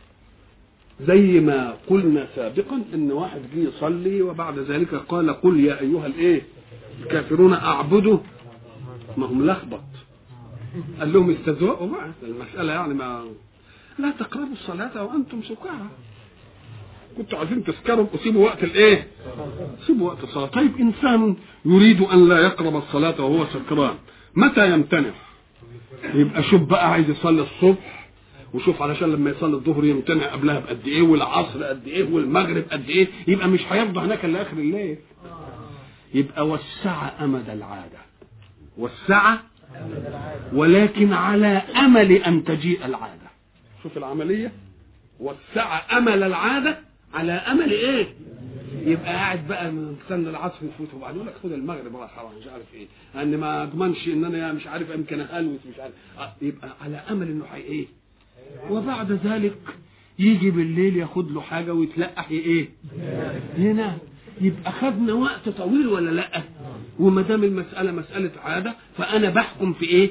زي 1.01 1.41
ما 1.41 1.77
قلنا 1.89 2.29
سابقا 2.37 2.83
إن 2.95 3.13
واحد 3.13 3.41
جه 3.55 3.59
يصلي 3.59 4.23
وبعد 4.23 4.59
ذلك 4.59 4.95
قال 4.95 5.31
قل 5.31 5.61
يا 5.61 5.81
أيها 5.81 6.07
الإيه؟ 6.07 6.43
الكافرون 7.03 7.53
أعبدوا. 7.55 8.19
ما 9.17 9.27
هم 9.27 9.47
لخبط. 9.47 9.81
قال 11.01 11.13
لهم 11.13 11.31
استزوأوا 11.31 11.87
بقى 11.89 12.11
المسألة 12.23 12.73
يعني 12.73 12.95
ما 12.95 13.25
لا 13.99 14.11
تقربوا 14.11 14.53
الصلاة 14.53 15.05
وأنتم 15.05 15.43
سكارى. 15.43 15.89
كنتوا 17.17 17.39
عايزين 17.39 17.65
تسكروا 17.65 18.07
وسيبوا 18.15 18.45
وقت 18.45 18.65
الإيه؟ 18.65 19.07
سيبوا 19.87 20.07
وقت 20.09 20.25
الصلاة. 20.25 20.47
طيب 20.47 20.77
إنسان 20.81 21.37
يريد 21.65 22.01
أن 22.01 22.29
لا 22.29 22.39
يقرب 22.39 22.77
الصلاة 22.77 23.21
وهو 23.25 23.47
سكران. 23.47 23.95
متى 24.35 24.73
يمتنع؟ 24.73 25.11
يبقى 26.15 26.43
شوف 26.43 26.63
بقى 26.63 26.93
عايز 26.93 27.11
يصلي 27.11 27.43
الصبح 27.43 28.09
وشوف 28.55 28.83
علشان 28.83 29.13
لما 29.13 29.31
يصلي 29.31 29.55
الظهر 29.55 29.85
يمتنع 29.85 30.27
قبلها 30.27 30.59
بقد 30.61 30.87
إيه 30.87 31.03
والعصر 31.03 31.65
قد 31.65 31.87
إيه 31.87 32.13
والمغرب 32.15 32.65
قد 32.71 32.89
إيه 32.89 33.09
يبقى 33.29 33.49
مش 33.49 33.61
هيرضى 33.71 34.01
هناك 34.01 34.25
إلا 34.25 34.43
آخر 34.43 34.57
الليل. 34.57 34.99
يبقى 36.15 36.49
وسع 36.49 37.25
أمد 37.25 37.51
العادة. 37.51 37.99
وسع 38.79 39.37
ولكن 40.53 41.13
على 41.13 41.63
أمل 41.77 42.13
أن 42.13 42.45
تجيء 42.45 42.87
العادة. 42.87 43.22
شوف 43.83 43.97
العملية 43.97 44.53
وسع 45.21 45.99
أمل 45.99 46.23
العادة 46.23 46.79
على 47.15 47.33
أمل 47.33 47.71
إيه؟ 47.71 48.07
يبقى 48.87 49.13
قاعد 49.13 49.49
بقى 49.49 49.73
مستنى 49.73 50.31
العصر 50.31 50.57
يفوت 50.63 50.95
وبعدين 50.95 51.17
يقول 51.17 51.29
لك 51.29 51.35
خد 51.43 51.53
المغرب 51.53 51.97
راح 51.97 52.11
حرام 52.17 52.39
مش 52.41 52.47
عارف 52.47 52.75
إيه. 52.75 52.87
ان 53.23 53.37
ما 53.39 53.63
أضمنش 53.63 54.09
إن 54.09 54.25
أنا 54.25 54.53
مش 54.53 54.67
عارف 54.67 54.91
يمكن 54.91 55.21
أهلوس 55.21 55.61
مش 55.73 55.79
عارف. 55.81 55.93
يبقى 56.43 56.69
على 56.81 56.97
أمل 56.97 57.27
إنه 57.31 57.45
حي 57.45 57.61
إيه؟ 57.61 57.87
وبعد 58.71 59.13
ذلك 59.13 59.59
يجي 60.19 60.51
بالليل 60.51 60.97
ياخد 60.97 61.31
له 61.33 61.41
حاجة 61.41 61.75
ويتلقح 61.75 62.29
إيه؟ 62.31 62.69
هنا. 63.59 63.99
يبقى 64.41 64.73
خدنا 64.73 65.13
وقت 65.13 65.49
طويل 65.49 65.87
ولا 65.89 66.11
لأ؟ 66.11 66.43
وما 66.99 67.23
دام 67.23 67.45
المسألة 67.45 67.93
مسألة 67.93 68.31
عادة 68.45 68.75
فأنا 68.97 69.31
بحكم 69.31 69.73
في 69.73 69.85
إيه؟ 69.85 70.11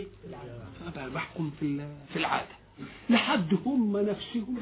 بحكم 1.15 1.51
في 1.59 1.81
في 2.13 2.19
العادة. 2.19 2.60
لحد 3.09 3.53
هم 3.65 3.97
نفسهم. 3.97 4.57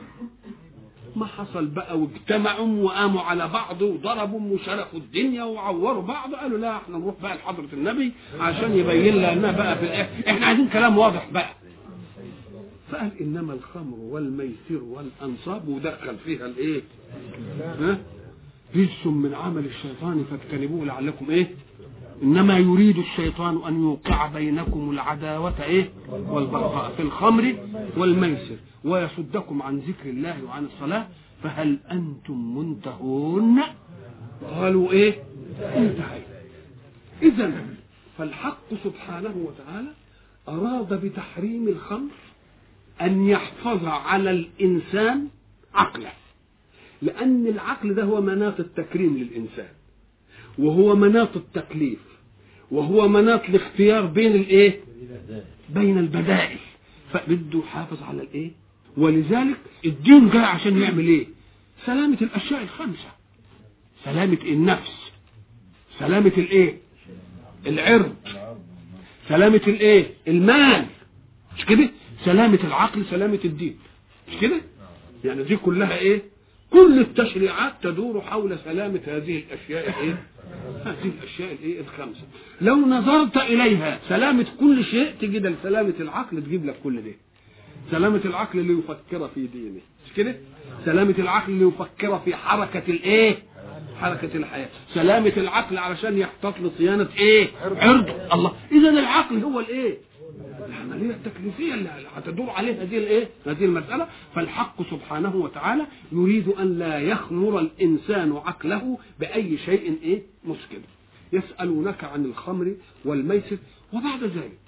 ما 1.16 1.26
حصل 1.26 1.66
بقى 1.68 2.00
واجتمعوا 2.00 2.84
وقاموا 2.84 3.22
على 3.22 3.48
بعض 3.48 3.82
وضربوا 3.82 4.40
وشرخوا 4.54 5.00
الدنيا 5.00 5.44
وعوروا 5.44 6.02
بعض. 6.04 6.36
قالوا 6.36 6.58
لا 6.58 6.78
إحنا 6.78 6.98
نروح 6.98 7.16
بقى 7.22 7.36
لحضرة 7.36 7.68
النبي 7.74 8.12
عشان 8.40 8.78
يبين 8.78 9.16
لنا 9.16 9.52
بقى 9.52 9.78
في 9.78 9.84
الآخر. 9.86 10.30
إحنا 10.30 10.46
عايزين 10.46 10.70
كلام 10.70 10.98
واضح 10.98 11.30
بقى. 11.32 11.50
فقال 12.92 13.12
إنما 13.22 13.54
الخمر 13.54 13.98
والميسر 14.00 14.84
والأنصاب 14.84 15.68
ودخل 15.68 16.18
فيها 16.26 16.46
الإيه؟ 16.46 16.82
رجس 18.76 19.06
من 19.08 19.34
عمل 19.34 19.66
الشيطان 19.66 20.26
فاجتنبوه 20.32 20.86
لعلكم 20.86 21.30
إيه؟ 21.30 21.48
إنما 22.24 22.58
يريد 22.58 22.98
الشيطان 22.98 23.62
أن 23.68 23.82
يوقع 23.84 24.28
بينكم 24.28 24.90
العداوة 24.92 25.64
إيه؟ 25.64 25.90
والبغضاء 26.10 26.94
في 26.98 27.02
الخمر 27.02 27.56
والميسر 27.98 28.56
ويصدكم 28.84 29.62
عن 29.62 29.78
ذكر 29.78 30.10
الله 30.10 30.44
وعن 30.44 30.66
الصلاة 30.66 31.08
فهل 31.44 31.80
أنتم 31.92 32.58
منتهون؟ 32.58 33.60
قالوا 34.50 34.92
إيه؟ 34.92 35.24
انتهينا. 35.62 36.26
اذا 37.22 37.66
فالحق 38.18 38.74
سبحانه 38.84 39.36
وتعالى 39.48 39.90
أراد 40.50 41.06
بتحريم 41.06 41.68
الخمر 41.68 42.12
أن 43.02 43.28
يحفظ 43.28 43.86
على 43.86 44.32
الإنسان 44.32 45.28
عقله 45.74 46.12
لأن 47.02 47.48
العقل 47.48 47.94
ده 47.94 48.04
هو 48.04 48.22
مناط 48.22 48.60
التكريم 48.60 49.18
للإنسان 49.18 49.70
وهو 50.58 50.96
مناط 50.96 51.36
التكليف. 51.36 52.00
وهو 52.72 53.08
مناط 53.08 53.42
الاختيار 53.50 54.06
بين 54.06 54.36
الايه؟ 54.36 54.80
بين 55.70 55.98
البدائل. 55.98 56.58
فبده 57.14 57.60
يحافظ 57.60 58.04
على 58.04 58.22
الايه؟ 58.22 58.52
ولذلك 58.98 59.58
الدين 59.86 60.30
جاي 60.30 60.42
عشان 60.42 60.82
يعمل 60.82 61.08
إيه؟ 61.08 61.28
سلامة 61.86 62.18
الأشياء 62.22 62.64
الخمسة. 62.64 63.10
سلامة 64.06 64.38
النفس. 64.46 65.12
سلامة 66.00 66.32
الايه؟ 66.38 66.78
العرض. 67.68 68.16
سلامة 69.30 69.62
الايه؟ 69.68 70.14
المال. 70.28 70.86
مش 71.58 71.66
كده؟ 71.66 71.90
سلامة 72.26 72.60
العقل 72.64 73.06
سلامة 73.06 73.40
الدين. 73.46 73.78
مش 74.32 74.38
كده؟ 74.42 74.62
يعني 75.26 75.44
دي 75.44 75.56
كلها 75.58 75.98
إيه؟ 75.98 76.22
كل 76.72 77.00
التشريعات 77.00 77.74
تدور 77.82 78.22
حول 78.22 78.60
سلامة 78.60 79.00
هذه 79.08 79.44
الأشياء 79.52 80.02
إيه؟ 80.04 80.24
هذه 80.86 81.12
الاشياء 81.20 81.54
الايه 81.54 81.80
الخمسة. 81.80 82.22
لو 82.62 82.76
نظرت 82.76 83.38
إليها 83.38 84.00
سلامة 84.10 84.46
كل 84.60 84.84
شيء 84.84 85.14
تجد 85.22 85.56
سلامه 85.64 85.94
العقل 86.00 86.44
تجيب 86.44 86.66
لك 86.66 86.76
كل 86.84 87.02
ده 87.02 87.12
سلامة 87.92 88.22
العقل 88.26 88.60
اللي 88.60 88.74
يفكر 88.74 89.28
في 89.36 89.48
دينه. 89.48 89.80
مش 90.06 90.14
كده؟ 90.14 90.36
سلامة 90.86 91.16
العقل 91.20 91.52
اللي 91.54 91.68
يفكر 91.68 92.20
في 92.20 92.36
حركة 92.36 92.84
الإيه؟ 92.88 93.36
حركة 94.02 94.38
الحياة. 94.38 94.70
سلامة 94.94 95.34
العقل 95.38 95.78
علشان 95.78 96.18
يحتاط 96.18 96.54
لصيانة 96.60 97.08
إيه؟ 97.18 97.48
عرض 97.64 98.10
الله. 98.34 98.54
اذا 98.72 98.90
العقل 98.90 99.44
هو 99.44 99.60
الإيه؟ 99.60 99.98
العملية 101.02 101.16
التكليفية 101.28 101.74
اللي 101.74 102.08
هتدور 102.16 102.50
عليه 102.50 102.82
هذه 102.84 102.98
الايه 102.98 103.30
هذه 103.46 103.66
المسألة. 103.66 104.08
فالحق 104.36 104.82
سبحانه 104.92 105.36
وتعالى 105.36 105.88
يريد 106.12 106.48
أن 106.48 106.80
لا 106.80 107.00
يخمر 107.00 107.60
الإنسان 107.60 108.32
عقله 108.32 108.98
بأي 109.20 109.58
شيء 109.58 109.98
إيه؟ 110.04 110.22
مسكن. 110.44 110.82
يسألونك 111.34 112.04
عن 112.04 112.26
الخمر 112.26 112.76
والميسر 113.06 113.58
وبعد 113.94 114.24
ذلك 114.24 114.60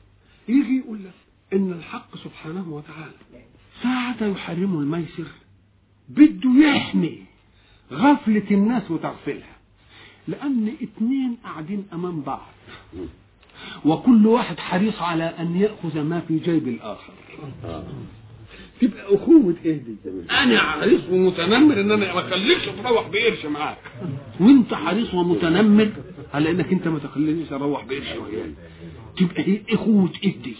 يجي 0.47 0.77
يقول 0.77 0.97
لك 1.03 1.13
إن 1.53 1.71
الحق 1.71 2.17
سبحانه 2.17 2.69
وتعالى 2.69 3.13
ساعة 3.83 4.23
يحرم 4.23 4.79
الميسر 4.79 5.27
بده 6.09 6.49
يحمي 6.67 7.23
غفلة 7.91 8.43
الناس 8.51 8.91
وتغفلها. 8.91 9.55
لأن 10.27 10.75
اتنين 10.81 11.37
قاعدين 11.43 11.85
أمام 11.93 12.21
بعض. 12.21 12.51
وكل 13.85 14.27
واحد 14.27 14.59
حريص 14.59 15.01
على 15.01 15.23
أن 15.23 15.55
يأخذ 15.55 16.01
ما 16.01 16.19
في 16.27 16.37
جيب 16.39 16.67
الآخر 16.67 17.13
تبقى 18.81 19.15
أخوة 19.15 19.55
إيه 19.65 19.73
دي؟ 19.73 19.95
أنا 20.31 20.59
حريص 20.59 21.01
ومتنمر 21.11 21.73
إن 21.81 21.91
أنا 21.91 21.95
ما 22.13 22.19
أخليكش 22.19 22.65
تروح 22.83 23.07
بقرش 23.07 23.45
معاك 23.45 23.77
وأنت 24.39 24.73
حريص 24.73 25.13
ومتنمر 25.13 25.89
على 26.33 26.51
إنك 26.51 26.71
أنت 26.73 26.87
ما 26.87 26.99
تخلينيش 26.99 27.53
أروح 27.53 27.83
بقرش 27.85 28.07
وياك 28.07 28.53
تبقى 29.17 29.43
هي 29.47 29.61
أخوة 29.73 30.09
إيه 30.23 30.35
دي؟ 30.43 30.55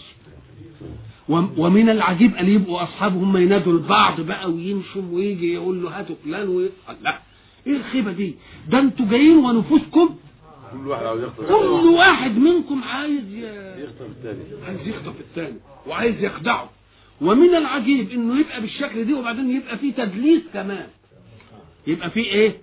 ومن 1.28 1.88
العجيب 1.88 2.34
أن 2.34 2.48
يبقوا 2.48 2.82
اصحابهم 2.82 3.36
ينادوا 3.36 3.72
البعض 3.72 4.20
بقى 4.20 4.50
ويمشوا 4.52 5.02
ويجي 5.12 5.52
يقول 5.52 5.82
له 5.82 5.98
هاتوا 5.98 6.16
فلان. 6.24 6.68
لا 7.02 7.18
إيه 7.66 7.76
الخيبة 7.76 8.12
دي 8.12 8.34
ده 8.68 8.78
أنتوا 8.78 9.06
جايين 9.10 9.36
ونفوسكم 9.38 10.16
كل 10.72 10.88
واحد 10.88 11.04
عاوز 11.06 11.22
يخطف 11.22 11.46
كل 11.48 11.88
واحد 11.88 12.36
منكم 12.38 12.82
عايز. 12.82 13.34
يخطف 13.78 14.00
الثاني 14.02 14.64
عايز 14.66 14.88
يخطف 14.88 15.20
الثاني 15.20 15.56
وعايز 15.86 16.24
يخدعه. 16.24 16.70
ومن 17.20 17.54
العجيب 17.54 18.10
إنه 18.10 18.40
يبقى 18.40 18.60
بالشكل 18.60 19.04
دي 19.04 19.14
وبعدين 19.14 19.50
يبقى 19.56 19.78
فيه 19.78 19.92
تدليس 19.92 20.42
كمان. 20.54 20.88
يبقى 21.86 22.10
فيه 22.10 22.24
إيه؟ 22.24 22.58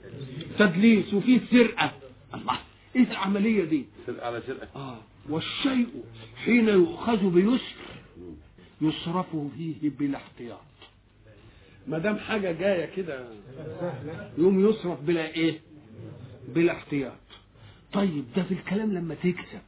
تدليس 0.59 1.13
وفيه 1.13 1.39
سرقة. 1.51 1.91
الله 2.33 2.59
إيه 2.95 3.11
العملية 3.11 3.63
دي؟ 3.63 3.85
سرقة 4.07 4.27
على 4.27 4.41
سرقة. 4.47 4.67
آه 4.75 4.97
والشيء 5.29 5.87
حين 6.45 6.67
يؤخذ 6.69 7.29
بيسر 7.29 7.75
يصرف 8.81 9.35
فيه 9.57 9.91
بلا 9.99 10.17
احتياط. 10.17 10.59
ما 11.87 11.97
دام 11.97 12.17
حاجة 12.17 12.51
جاية 12.51 12.85
كده 12.95 13.27
يوم 14.37 14.69
يصرف 14.69 15.01
بلا 15.01 15.35
إيه؟ 15.35 15.59
بلا 16.55 16.71
احتياط. 16.71 17.13
طيب 17.93 18.25
ده 18.35 18.43
في 18.43 18.51
الكلام 18.53 18.93
لما 18.93 19.15
تكسب. 19.15 19.61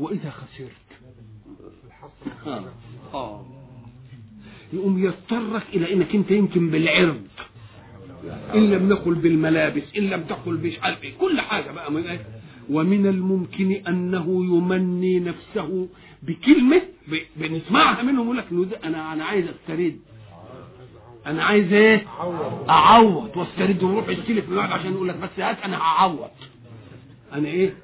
وإذا 0.00 0.30
خسرت. 0.30 0.70
آه. 2.46 2.64
آه 3.14 3.46
يقوم 4.72 5.04
يضطرك 5.04 5.62
إلى 5.74 5.92
إنك 5.92 6.14
أنت 6.14 6.30
يمكن 6.30 6.70
بالعرض. 6.70 7.22
إن 8.54 8.70
لم 8.70 8.88
نقل 8.88 9.14
بالملابس 9.14 9.82
إن 9.98 10.02
لم 10.10 10.22
تقل 10.24 10.54
مش 10.54 10.78
عارف 10.82 11.04
إيه 11.04 11.14
كل 11.18 11.40
حاجة 11.40 11.70
بقى. 11.70 11.92
من 11.92 12.18
ومن 12.70 13.06
الممكن 13.06 13.72
أنه 13.72 14.44
يمني 14.44 15.20
نفسه 15.20 15.88
بكلمة 16.22 16.82
ب- 17.08 17.22
بنسمعها 17.36 18.02
منهم 18.02 18.24
يقول 18.24 18.36
لك 18.36 18.74
أنا 18.84 19.12
أنا 19.12 19.24
عايز 19.24 19.46
أسترد. 19.48 19.98
أنا 21.26 21.44
عايز 21.44 21.72
إيه؟ 21.72 22.06
أعوض. 22.68 23.36
واسترد 23.36 23.82
ويروح 23.82 24.08
يستلف 24.08 24.48
من 24.48 24.56
واحد 24.56 24.72
عشان 24.72 24.92
يقول 24.92 25.08
لك 25.08 25.16
بس 25.16 25.30
هات 25.38 25.58
أنا 25.62 25.76
هعوض. 25.78 26.30
أنا 27.32 27.48
إيه؟ 27.48 27.76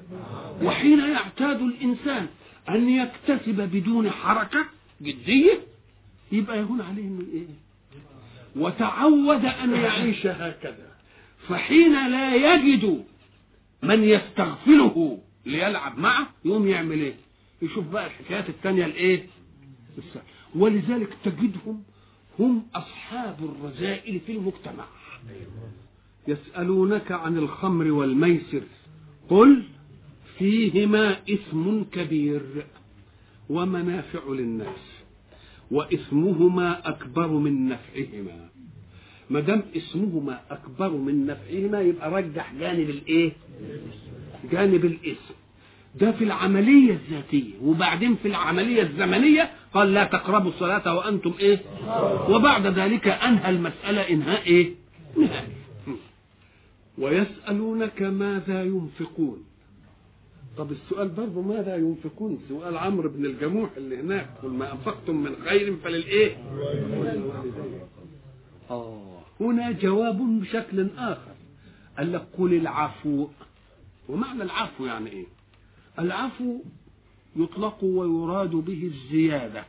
وحين 0.61 0.99
يعتاد 0.99 1.61
الإنسان 1.61 2.27
أن 2.69 2.89
يكتسب 2.89 3.61
بدون 3.73 4.09
حركة 4.11 4.65
جدية 5.01 5.59
يبقى 6.31 6.57
يهون 6.59 6.81
عليه 6.81 7.03
إنه 7.03 7.25
إيه؟ 7.33 7.45
وتعود 8.55 9.45
أن 9.45 9.75
يعيش 9.75 10.27
هكذا. 10.27 10.87
فحين 11.47 12.11
لا 12.11 12.35
يجد 12.35 13.03
من 13.83 14.03
يستغفله 14.03 15.19
ليلعب 15.45 15.97
معه 15.99 16.27
يقوم 16.45 16.67
يعمل 16.67 16.99
إيه؟ 16.99 17.13
يشوف 17.61 17.87
بقى 17.87 18.05
الحكايات 18.05 18.49
التانية 18.49 18.85
الإيه؟ 18.85 19.25
ولذلك 20.55 21.09
تجدهم 21.23 21.83
هم 22.39 22.67
أصحاب 22.75 23.37
الرذائل 23.41 24.19
في 24.19 24.31
المجتمع. 24.31 24.85
يسألونك 26.27 27.11
عن 27.11 27.37
الخمر 27.37 27.91
والميسر. 27.91 28.61
قل 29.29 29.63
فيهما 30.37 31.17
إثم 31.29 31.83
كبير 31.91 32.41
ومنافع 33.49 34.19
للناس 34.29 34.85
وإثمهما 35.71 36.89
أكبر 36.89 37.27
من 37.27 37.67
نفعهما. 37.69 38.49
ما 39.29 39.39
دام 39.39 39.63
اسمهما 39.75 40.39
أكبر 40.51 40.89
من 40.89 41.25
نفعهما 41.25 41.81
يبقى 41.81 42.11
رجح 42.11 42.53
جانب 42.59 42.89
الإيه؟ 42.89 43.31
جانب 44.51 44.85
الاسم 44.85 45.33
ده 45.95 46.11
في 46.11 46.23
العملية 46.23 46.93
الذاتية. 46.93 47.53
وبعدين 47.61 48.15
في 48.15 48.27
العملية 48.27 48.81
الزمنية 48.81 49.51
قال 49.73 49.93
لا 49.93 50.03
تقربوا 50.03 50.49
الصلاة 50.49 50.95
وأنتم 50.95 51.33
إيه؟ 51.39 51.59
وبعد 52.29 52.67
ذلك 52.67 53.07
أنهى 53.07 53.49
المسألة 53.49 54.01
إنهاء 54.09 54.45
إيه؟ 54.47 54.73
نهائي. 55.17 55.47
ويسألونك 56.97 58.01
ماذا 58.01 58.63
ينفقون. 58.63 59.43
طب 60.57 60.71
السؤال 60.71 61.07
برضه 61.07 61.41
ماذا 61.41 61.75
ينفقون؟ 61.75 62.39
سؤال 62.49 62.77
عمرو 62.77 63.09
بن 63.09 63.25
الجموح 63.25 63.69
اللي 63.77 63.99
هناك 63.99 64.29
قل 64.43 64.49
ما 64.49 64.71
أنفقتم 64.71 65.15
من 65.15 65.35
خير 65.45 65.75
فللإيه؟ 65.75 66.37
آه. 68.69 69.21
هنا 69.39 69.71
جواب 69.71 70.17
بشكل 70.41 70.87
آخر. 70.97 71.31
قال 71.97 72.11
لك 72.13 72.27
قل 72.37 72.53
العفو. 72.53 73.27
ومعنى 74.09 74.43
العفو 74.43 74.85
يعني 74.85 75.09
إيه؟ 75.09 75.25
العفو 75.99 76.59
يطلق 77.35 77.83
ويراد 77.83 78.51
به 78.51 78.83
الزيادة. 78.83 79.65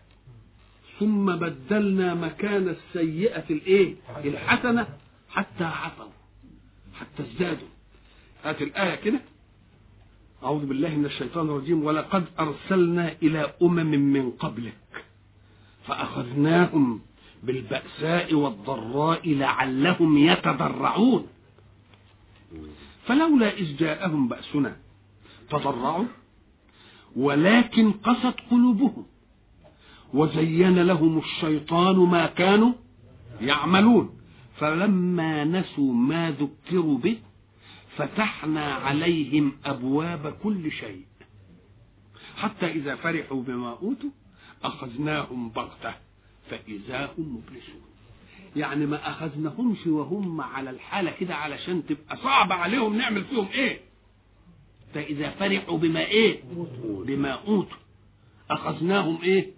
ثم 1.00 1.36
بدلنا 1.36 2.14
مكان 2.14 2.68
السيئة 2.68 3.44
الإيه؟ 3.50 3.94
الحسنة 4.24 4.86
حتى 5.28 5.64
عفوا 5.64 6.15
حتى 7.00 7.22
ازدادوا. 7.22 7.68
هات 8.44 8.62
الآية 8.62 8.94
كده. 8.94 9.20
أعوذ 10.42 10.66
بالله 10.66 10.88
من 10.88 11.04
الشيطان 11.04 11.46
الرجيم. 11.46 11.84
ولقد 11.84 12.24
أرسلنا 12.40 13.12
إلى 13.22 13.52
أمم 13.62 13.86
من 14.12 14.30
قبلك 14.30 15.04
فأخذناهم 15.86 17.00
بالبأساء 17.42 18.34
والضراء 18.34 19.34
لعلهم 19.34 20.18
يتضرعون. 20.18 21.26
فلولا 23.06 23.52
إذ 23.52 23.76
جاءهم 23.76 24.28
بأسنا 24.28 24.76
تضرعوا 25.50 26.04
ولكن 27.16 27.92
قست 27.92 28.34
قلوبهم 28.50 29.06
وزين 30.14 30.82
لهم 30.82 31.18
الشيطان 31.18 31.96
ما 31.96 32.26
كانوا 32.26 32.72
يعملون. 33.40 34.15
فلما 34.58 35.44
نسوا 35.44 35.92
ما 35.94 36.30
ذكروا 36.30 36.98
به 36.98 37.18
فتحنا 37.96 38.74
عليهم 38.74 39.52
أبواب 39.64 40.36
كل 40.42 40.70
شيء. 40.72 41.04
حتى 42.36 42.66
إذا 42.66 42.94
فرحوا 42.96 43.42
بما 43.42 43.70
أوتوا 43.70 44.10
أخذناهم 44.64 45.48
بغتة 45.50 45.94
فإذا 46.50 47.10
هم 47.18 47.36
مبلسون. 47.36 47.82
يعني 48.56 48.86
ما 48.86 49.10
أخذناهمش 49.10 49.86
وهم 49.86 50.40
على 50.40 50.70
الحالة 50.70 51.10
كده 51.10 51.34
علشان 51.34 51.86
تبقى 51.86 52.16
صعب 52.16 52.52
عليهم 52.52 52.96
نعمل 52.96 53.24
فيهم 53.24 53.48
إيه؟ 53.54 53.80
فاذا 54.94 55.30
فرحوا 55.30 55.78
بما 55.78 56.00
إيه؟ 56.06 56.40
بما 57.06 57.30
أوتوا. 57.30 57.76
أخذناهم 58.50 59.22
إيه؟ 59.22 59.50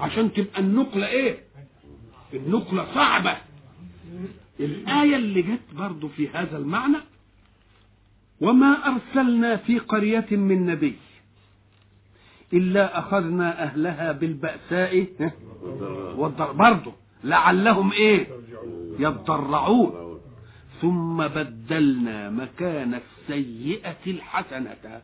عشان 0.00 0.32
تبقى 0.32 0.60
النقلة 0.60 1.06
إيه؟ 1.06 1.44
النقلة 2.34 2.94
صعبة. 2.94 3.36
الآية 4.60 5.16
اللي 5.16 5.42
جت 5.42 5.74
برضو 5.74 6.08
في 6.08 6.28
هذا 6.28 6.56
المعنى 6.58 6.96
وما 8.40 8.76
أرسلنا 8.86 9.56
في 9.56 9.78
قرية 9.78 10.26
من 10.30 10.66
نبي 10.66 10.96
إلا 12.52 12.98
أخذنا 12.98 13.62
أهلها 13.62 14.12
بالبأساء 14.12 15.06
والضر 16.16 16.52
برضو 16.52 16.92
لعلهم 17.24 17.92
إيه؟ 17.92 18.26
يضرعون 18.98 20.20
ثم 20.80 21.26
بدلنا 21.28 22.30
مكان 22.30 22.94
السيئة 22.94 23.96
الحسنة. 24.06 25.02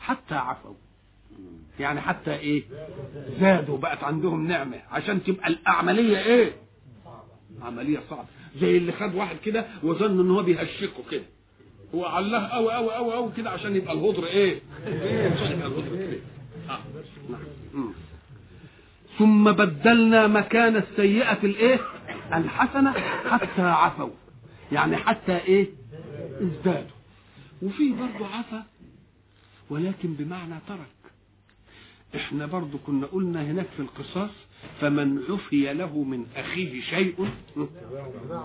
حتى 0.00 0.34
عفوا. 0.34 0.74
يعني 1.80 2.00
حتى 2.00 2.34
إيه؟ 2.34 2.62
زادوا 3.40 3.78
بقت 3.78 4.04
عندهم 4.04 4.46
نعمة. 4.48 4.80
عشان 4.90 5.24
تبقى 5.24 5.48
العملية 5.48 6.18
إيه؟ 6.18 6.52
عملية 7.62 8.00
صعبة. 8.10 8.28
زي 8.60 8.76
اللي 8.76 8.92
خد 8.92 9.14
واحد 9.14 9.36
كده 9.44 9.66
وظن 9.82 10.20
إن 10.20 10.30
هو 10.30 10.42
بيهشكه 10.42 11.02
كده. 11.10 11.24
هو 11.94 12.04
علاه 12.04 12.48
قوي 12.48 12.72
قوي 12.72 12.92
قوي 12.94 13.12
قوي 13.14 13.32
كده 13.36 13.50
عشان 13.50 13.76
يبقى 13.76 13.92
الهدر 13.94 14.26
إيه؟ 14.26 14.60
عشان 15.32 15.52
يبقى 15.52 15.66
الهدر 15.66 15.96
كده. 15.96 16.20
آه. 16.70 16.80
نعم. 17.30 17.92
ثم 19.18 19.52
بدلنا 19.52 20.26
مكان 20.26 20.76
السيئة 20.76 21.38
الإيه؟ 21.44 21.80
الحسنة 22.34 22.92
حتى 23.30 23.62
عفوا. 23.62 24.10
يعني 24.72 24.96
حتى 24.96 25.36
إيه؟ 25.36 25.68
ازدادوا. 26.40 26.96
وفي 27.62 27.92
برضه 27.92 28.26
عفا 28.26 28.62
ولكن 29.70 30.14
بمعنى 30.14 30.54
ترك. 30.68 31.12
إحنا 32.16 32.46
برضه 32.46 32.78
كنا 32.86 33.06
قلنا 33.06 33.42
هناك 33.42 33.66
في 33.76 33.82
القصاص 33.82 34.30
فمن 34.82 35.22
عفي 35.28 35.72
له 35.72 36.02
من 36.02 36.26
أخيه 36.36 36.80
شيء 36.80 37.28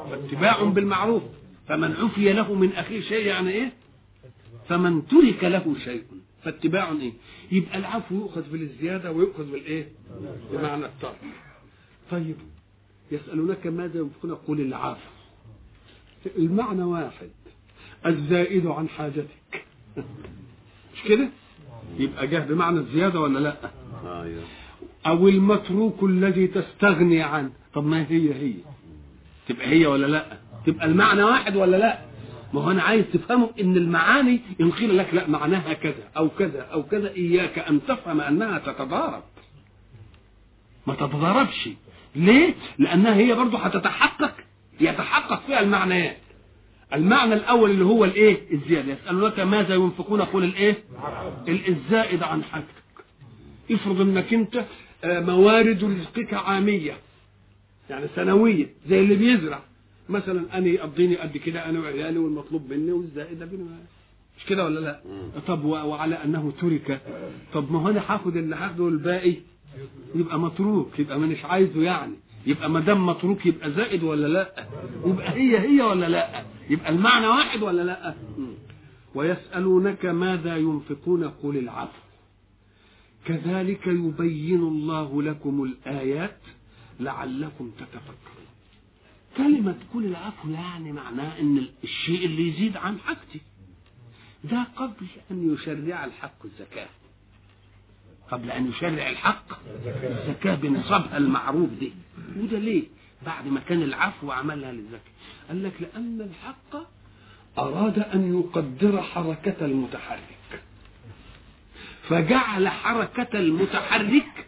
فاتباع 0.10 0.63
بالمعروف. 0.63 1.23
فمن 1.67 1.91
عفي 1.93 2.34
له 2.34 2.54
من 2.54 2.71
أخيه 2.73 3.02
شيء 3.02 3.26
يعني 3.26 3.50
إيه؟ 3.52 3.73
فمن 4.69 5.08
ترك 5.08 5.43
له 5.43 5.76
شيء. 5.84 6.04
فاتباع 6.43 6.91
إيه؟ 6.91 7.13
يبقى 7.52 7.78
العفو 7.78 8.15
يؤخذ 8.15 8.52
بالزيادة 8.52 9.12
ويؤخذ 9.12 9.52
بالإيه؟ 9.52 9.88
بمعنى 10.52 10.86
الترك. 10.86 11.19
طيب 12.12 12.36
يسألونك 13.12 13.67
ماذا 13.67 14.00
ينفقون؟ 14.00 14.36
قل 14.36 14.62
العفو. 14.62 15.10
المعنى 16.38 16.84
واحد 16.84 17.30
الزائد 18.06 18.65
عن 18.65 18.89
حاجتك. 18.89 19.65
مش 20.93 21.04
كده؟ 21.08 21.30
يبقى 22.00 22.28
جه 22.28 22.39
بمعنى 22.39 22.80
الزيادة 22.80 23.19
ولا 23.19 23.39
لأ؟ 23.39 23.71
أيوه 24.23 24.43
أو 25.08 25.28
المتروك 25.28 26.04
الذي 26.04 26.48
تستغني 26.48 27.22
عنه. 27.22 27.50
طب 27.74 27.86
ما 27.86 28.06
هي 28.10 28.34
هي 28.34 28.54
تبقى 29.48 29.67
هي 29.67 29.86
ولا 29.88 30.06
لأ؟ 30.08 30.38
تبقى 30.65 30.86
المعنى 30.86 31.24
واحد 31.24 31.56
ولا 31.56 31.78
لأ؟ 31.78 32.00
ما 32.54 32.62
هو 32.62 32.72
أنا 32.72 32.82
عايز 32.84 33.06
تفهمه 33.13 33.50
إن 33.62 33.78
المعاني 33.78 34.39
إن 34.62 34.72
قيل 34.72 34.98
لك 34.98 35.13
لأ 35.13 35.28
معناها 35.28 35.74
كذا 35.74 36.04
أو 36.17 36.30
كذا 36.30 36.62
أو 36.62 36.84
كذا 36.84 37.10
إياك 37.12 37.60
أن 37.60 37.80
تفهم 37.88 38.22
أنها 38.22 38.58
تتضارب. 38.60 39.24
ما 40.88 40.93
تتضاربش. 40.96 41.70
ليه؟ 42.15 42.56
لأنها 42.80 43.15
هي 43.15 43.34
برضه 43.36 43.58
هتتحقق 43.58 44.34
يتحقق 44.82 45.41
فيها 45.48 45.60
المعنيات. 45.60 46.17
المعنى 46.93 47.34
الأول 47.34 47.72
اللي 47.72 47.86
هو 47.86 48.06
الإيه؟ 48.06 48.38
الزيادة. 48.54 48.93
يسالونك 48.93 49.39
ماذا 49.39 49.76
ينفقون؟ 49.76 50.22
قل 50.22 50.43
الإيه؟ 50.43 50.78
ال- 51.48 51.67
الزائد 51.70 52.24
عن 52.24 52.43
حاجتك 52.43 52.67
افرض 53.72 54.02
إنك 54.02 54.34
أنت 54.34 54.65
موارد 55.03 55.83
رزقك 55.83 56.33
عامية 56.33 56.97
يعني 57.89 58.05
سنوية 58.15 58.69
زي 58.89 58.99
اللي 58.99 59.15
بيزرع. 59.15 59.60
مثلا 60.10 60.57
أنا 60.57 60.67
يقضيني 60.67 61.15
قد 61.15 61.38
كده 61.38 61.69
أنا 61.69 61.79
وعيالي 61.79 62.17
والمطلوب 62.19 62.73
مني 62.73 62.91
والزائد 62.91 63.43
مش 64.38 64.45
كده 64.45 64.65
ولا 64.65 64.79
لا؟ 64.79 64.99
طب 65.47 65.63
وعلى 65.65 66.15
أنه 66.23 66.53
ترك. 66.62 67.01
طب 67.53 67.71
ما 67.71 67.79
هو 67.81 67.89
أنا 67.89 68.03
هاخد 68.07 68.36
اللي 68.38 68.55
هاخده 68.55 68.88
الباقي 68.88 69.36
يبقى 70.15 70.39
متروك 70.39 70.99
يبقى 70.99 71.19
مانيش 71.19 71.45
عايزه 71.45 71.81
يعني. 71.83 72.13
يبقى 72.45 72.69
ما 72.69 72.79
دام 72.79 73.05
متروك 73.05 73.45
يبقى 73.45 73.71
زائد 73.71 74.03
ولا 74.03 74.27
لا؟ 74.27 74.67
يبقى 75.05 75.33
هي 75.33 75.60
هي 75.60 75.81
ولا 75.81 76.10
لا؟ 76.10 76.43
يبقى 76.69 76.89
المعنى 76.89 77.27
واحد 77.27 77.63
ولا 77.63 77.81
لا. 77.81 78.13
ويسألونك 79.15 80.05
ماذا 80.05 80.57
ينفقون 80.57 81.23
قل 81.43 81.57
العفو. 81.57 82.01
كذلك 83.27 83.87
يبين 83.87 84.59
الله 84.59 85.23
لكم 85.23 85.63
الآيات 85.63 86.37
لعلكم 86.99 87.71
تتفكرون. 87.77 88.47
كلمة 89.37 89.75
كل 89.93 90.05
العفو 90.05 90.49
يعني 90.49 90.91
معناه 90.91 91.39
إن 91.39 91.67
الشيء 91.83 92.25
اللي 92.25 92.47
يزيد 92.47 92.77
عن 92.77 92.99
حاجتي 92.99 93.41
ده 94.43 94.63
قبل 94.75 95.05
أن 95.31 95.53
يشرع 95.53 96.05
الحق 96.05 96.45
الزكاة. 96.45 96.89
قبل 98.31 98.51
أن 98.51 98.69
يشرع 98.69 99.09
الحق 99.09 99.45
الزكاة 100.03 100.55
بنصابها 100.55 101.17
المعروف 101.17 101.69
دي. 101.69 101.91
وده 102.39 102.59
ليه؟ 102.59 102.83
بعد 103.25 103.47
ما 103.47 103.59
كان 103.59 103.83
العفو 103.83 104.31
عملها 104.31 104.71
للزكاة. 104.71 105.11
قال 105.47 105.63
لك 105.63 105.73
لأن 105.81 106.21
الحق 106.21 106.87
أراد 107.57 107.99
أن 107.99 108.39
يقدر 108.39 109.01
حركة 109.01 109.65
المتحرك. 109.65 110.37
فجعل 112.10 112.67
حركة 112.67 113.39
المتحرك 113.39 114.46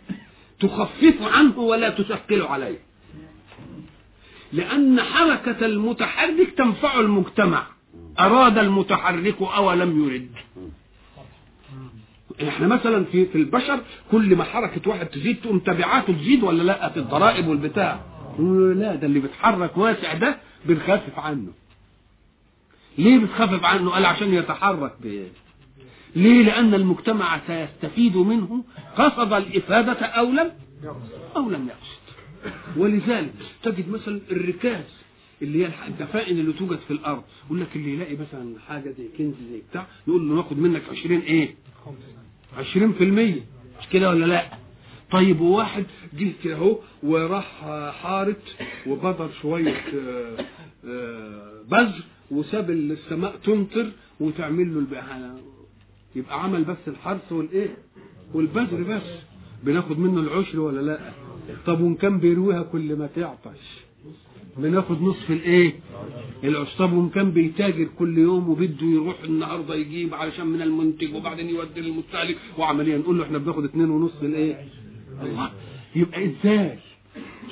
تخفف 0.59 1.15
عنه 1.21 1.59
ولا 1.59 1.89
تثقل 1.89 2.41
عليه. 2.41 2.79
لأن 4.53 5.01
حركة 5.01 5.65
المتحرك 5.65 6.53
تنفع 6.57 6.99
المجتمع. 6.99 7.63
أراد 8.19 8.57
المتحرك 8.57 9.41
أو 9.41 9.73
لم 9.73 10.05
يرد. 10.05 10.29
إحنا 12.47 12.67
مثلا 12.67 13.05
في 13.05 13.25
في 13.25 13.37
البشر 13.37 13.79
كل 14.11 14.35
ما 14.35 14.43
حركة 14.43 14.89
واحد 14.89 15.05
تزيد 15.05 15.41
تقوم 15.41 15.59
تبعاته 15.59 16.13
تزيد 16.13 16.43
ولا 16.43 16.63
لأ؟ 16.63 16.89
في 16.89 16.97
الضرائب 16.99 17.47
والبتاع. 17.47 17.99
لا 18.75 18.95
ده 18.95 19.07
اللي 19.07 19.19
بيتحرك 19.19 19.77
واسع 19.77 20.13
ده 20.13 20.37
بنخفف 20.65 21.19
عنه. 21.19 21.51
ليه 22.97 23.17
بتخفف 23.19 23.63
عنه؟ 23.65 23.91
قال 23.91 24.05
عشان 24.05 24.33
يتحرك. 24.33 24.93
ليه؟ 26.15 26.43
لأن 26.43 26.73
المجتمع 26.73 27.39
سيستفيد 27.47 28.17
منه 28.17 28.63
قصد 28.97 29.33
الإفادة 29.33 30.05
أو 30.05 30.31
لم 30.31 30.51
أو 31.35 31.49
لم 31.49 31.67
يقصد. 31.67 31.99
ولذلك 32.77 33.33
تجد 33.63 33.89
مثلا 33.89 34.21
الركاز 34.31 34.83
اللي 35.41 35.65
هي 35.65 35.71
الدفائن 35.87 36.39
اللي 36.39 36.53
توجد 36.53 36.79
في 36.87 36.91
الأرض 36.91 37.23
يقول 37.45 37.61
لك 37.61 37.75
اللي 37.75 37.93
يلاقي 37.93 38.15
مثلا 38.15 38.59
حاجة 38.67 38.89
زي 38.89 39.07
كنز 39.17 39.33
زي 39.51 39.61
بتاع 39.71 39.87
يقول 40.07 40.29
له 40.29 40.35
ناخد 40.35 40.59
منك 40.59 40.81
20 40.91 41.19
إيه؟ 41.19 41.55
20% 42.57 43.01
مش 43.79 43.87
كده 43.91 44.09
ولا 44.09 44.25
لا؟ 44.25 44.45
طيب 45.11 45.41
وواحد 45.41 45.85
جه 46.13 46.31
كده 46.43 46.55
أهو 46.55 46.79
وراح 47.03 47.61
حارت 48.03 48.55
وبذر 48.87 49.29
شوية 49.41 49.75
آه، 49.95 50.37
آه، 50.85 51.61
بذر 51.71 52.03
وساب 52.31 52.69
السماء 52.69 53.35
تمطر 53.43 53.91
وتعمل 54.19 54.73
له 54.73 54.79
البقى 54.79 55.03
يبقى 56.15 56.43
عمل 56.43 56.63
بس 56.63 56.77
الحرث 56.87 57.31
والإيه؟ 57.31 57.77
والبذر 58.33 58.83
بس. 58.83 59.01
بناخد 59.63 59.99
منه 59.99 60.19
العشر 60.21 60.59
ولا 60.59 60.81
لأ؟ 60.81 60.99
طب 61.65 61.81
وإن 61.81 61.95
كان 61.95 62.19
بيرويها 62.19 62.61
كل 62.63 62.95
ما 62.95 63.07
تعطش. 63.15 63.83
بناخد 64.57 65.01
نصف 65.01 65.31
الإيه؟ 65.31 65.73
العشر. 66.43 66.77
طب 66.79 66.93
وإن 66.93 67.09
كان 67.09 67.31
بيتاجر 67.31 67.87
كل 67.99 68.17
يوم 68.17 68.49
وبده 68.49 68.87
يروح 68.87 69.15
النهارده 69.23 69.75
يجيب 69.75 70.13
علشان 70.13 70.47
من 70.47 70.61
المنتج 70.61 71.15
وبعدين 71.15 71.49
يودي 71.49 71.81
للمستهلك 71.81 72.37
وعمليا 72.57 72.97
نقول 72.97 73.17
له 73.17 73.23
إحنا 73.23 73.37
بناخد 73.37 73.63
اتنين 73.63 73.89
ونص 73.89 74.11
الإيه؟ 74.21 74.65
الله. 75.23 75.51
يبقى 75.95 76.25
إزاي؟ 76.25 76.79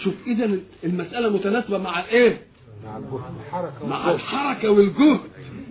شوف 0.04 0.14
اذا 0.28 0.60
المسألة 0.84 1.30
متناسبة 1.30 1.78
مع 1.78 2.00
الايه 2.00 2.42
مع 3.90 4.12
الحركة 4.12 4.70
والجهد. 4.72 5.20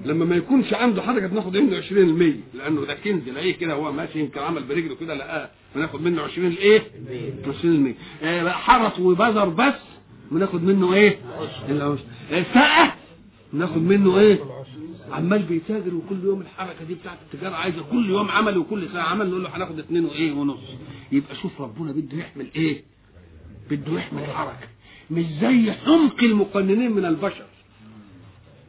لما 0.06 0.24
ما 0.24 0.36
يكونش 0.36 0.74
عنده 0.74 1.02
حركة 1.02 1.26
بناخد 1.26 1.56
منه 1.56 1.80
20% 1.80 2.56
لأنه 2.56 2.84
ده 2.86 2.94
كنز 2.94 3.28
لاقيه 3.28 3.52
كده 3.56 3.72
هو 3.74 3.92
ماشي 3.92 4.20
يمكن 4.20 4.40
عمل 4.40 4.62
برجله 4.64 4.94
كده 4.94 5.14
لقاه 5.14 5.50
بناخد 5.74 6.00
منه 6.02 6.22
20 6.22 6.46
الإيه؟ 6.46 6.82
20% 8.22 8.24
آه 8.24 8.48
حرس 8.50 8.98
وبذر 8.98 9.48
بس 9.48 9.74
بناخد 10.30 10.62
منه 10.62 10.94
إيه؟ 10.94 11.18
العشر. 11.68 12.04
آه 12.32 12.42
سقه 12.54 12.94
ناخد 13.52 13.82
منه 13.82 14.18
إيه؟ 14.18 14.38
عمال 15.12 15.42
بيتاجر 15.42 15.94
وكل 15.94 16.16
يوم 16.24 16.40
الحركة 16.40 16.84
دي 16.84 16.94
بتاعت 16.94 17.18
التجارة 17.32 17.54
عايزة 17.54 17.82
كل 17.90 18.10
يوم 18.10 18.28
عمل 18.28 18.58
وكل 18.58 18.88
ساعة 18.92 19.02
عمل 19.08 19.30
نقول 19.30 19.42
له 19.42 19.56
هناخد 19.56 19.78
اتنين 19.78 20.04
وإيه 20.04 20.32
ونص. 20.32 20.58
يبقى 21.12 21.34
شوف 21.42 21.60
ربنا 21.60 21.92
بده 21.92 22.18
يحمل 22.18 22.46
إيه؟ 22.56 22.82
بده 23.70 23.92
يحمل 23.98 24.24
حركة. 24.24 24.66
مش 25.10 25.24
زي 25.40 25.72
حمق 25.72 26.22
المقننين 26.22 26.90
من 26.92 27.04
البشر. 27.04 27.46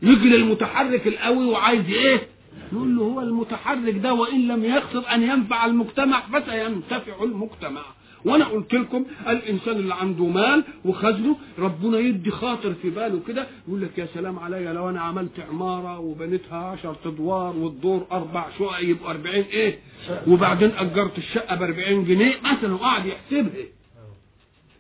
يجي 0.02 0.30
للمتحرك 0.30 1.08
القوي 1.08 1.46
وعايز 1.46 1.90
إيه؟ 1.90 2.28
نقول 2.74 2.96
له 2.96 3.04
هو 3.04 3.22
المتحرك 3.22 3.96
ده 3.98 4.14
وإن 4.14 4.48
لم 4.48 4.64
يقصد 4.64 5.04
أن 5.06 5.24
ينفع 5.24 5.66
المجتمع 5.66 6.22
فسينتفع 6.22 7.24
المجتمع. 7.24 7.82
وأنا 8.26 8.46
قلت 8.46 8.74
لكم 8.74 9.06
الإنسان 9.28 9.76
اللي 9.76 9.94
عنده 9.96 10.26
مال 10.26 10.64
وخزنه 10.86 11.36
ربنا 11.60 12.00
يدي 12.00 12.32
خاطر 12.32 12.74
في 12.74 12.90
باله 12.90 13.20
كده 13.28 13.48
يقول 13.68 13.82
لك 13.82 13.98
يا 13.98 14.08
سلام 14.14 14.40
عليا 14.40 14.74
لو 14.74 14.90
أنا 14.90 15.02
عملت 15.02 15.40
عمارة 15.50 16.00
وبنيتها 16.00 16.58
10 16.58 16.98
أدوار 17.06 17.56
والدور 17.58 18.08
أربع 18.12 18.46
شقق 18.60 18.80
يبقوا 18.84 19.10
40 19.12 19.36
إيه؟ 19.36 19.80
وبعدين 20.28 20.72
أجرت 20.78 21.18
الشقة 21.18 21.56
ب 21.56 21.64
40 21.64 22.06
جنيه 22.06 22.34
مثلا 22.44 22.74
وقعد 22.74 23.06
يحسبها. 23.06 23.66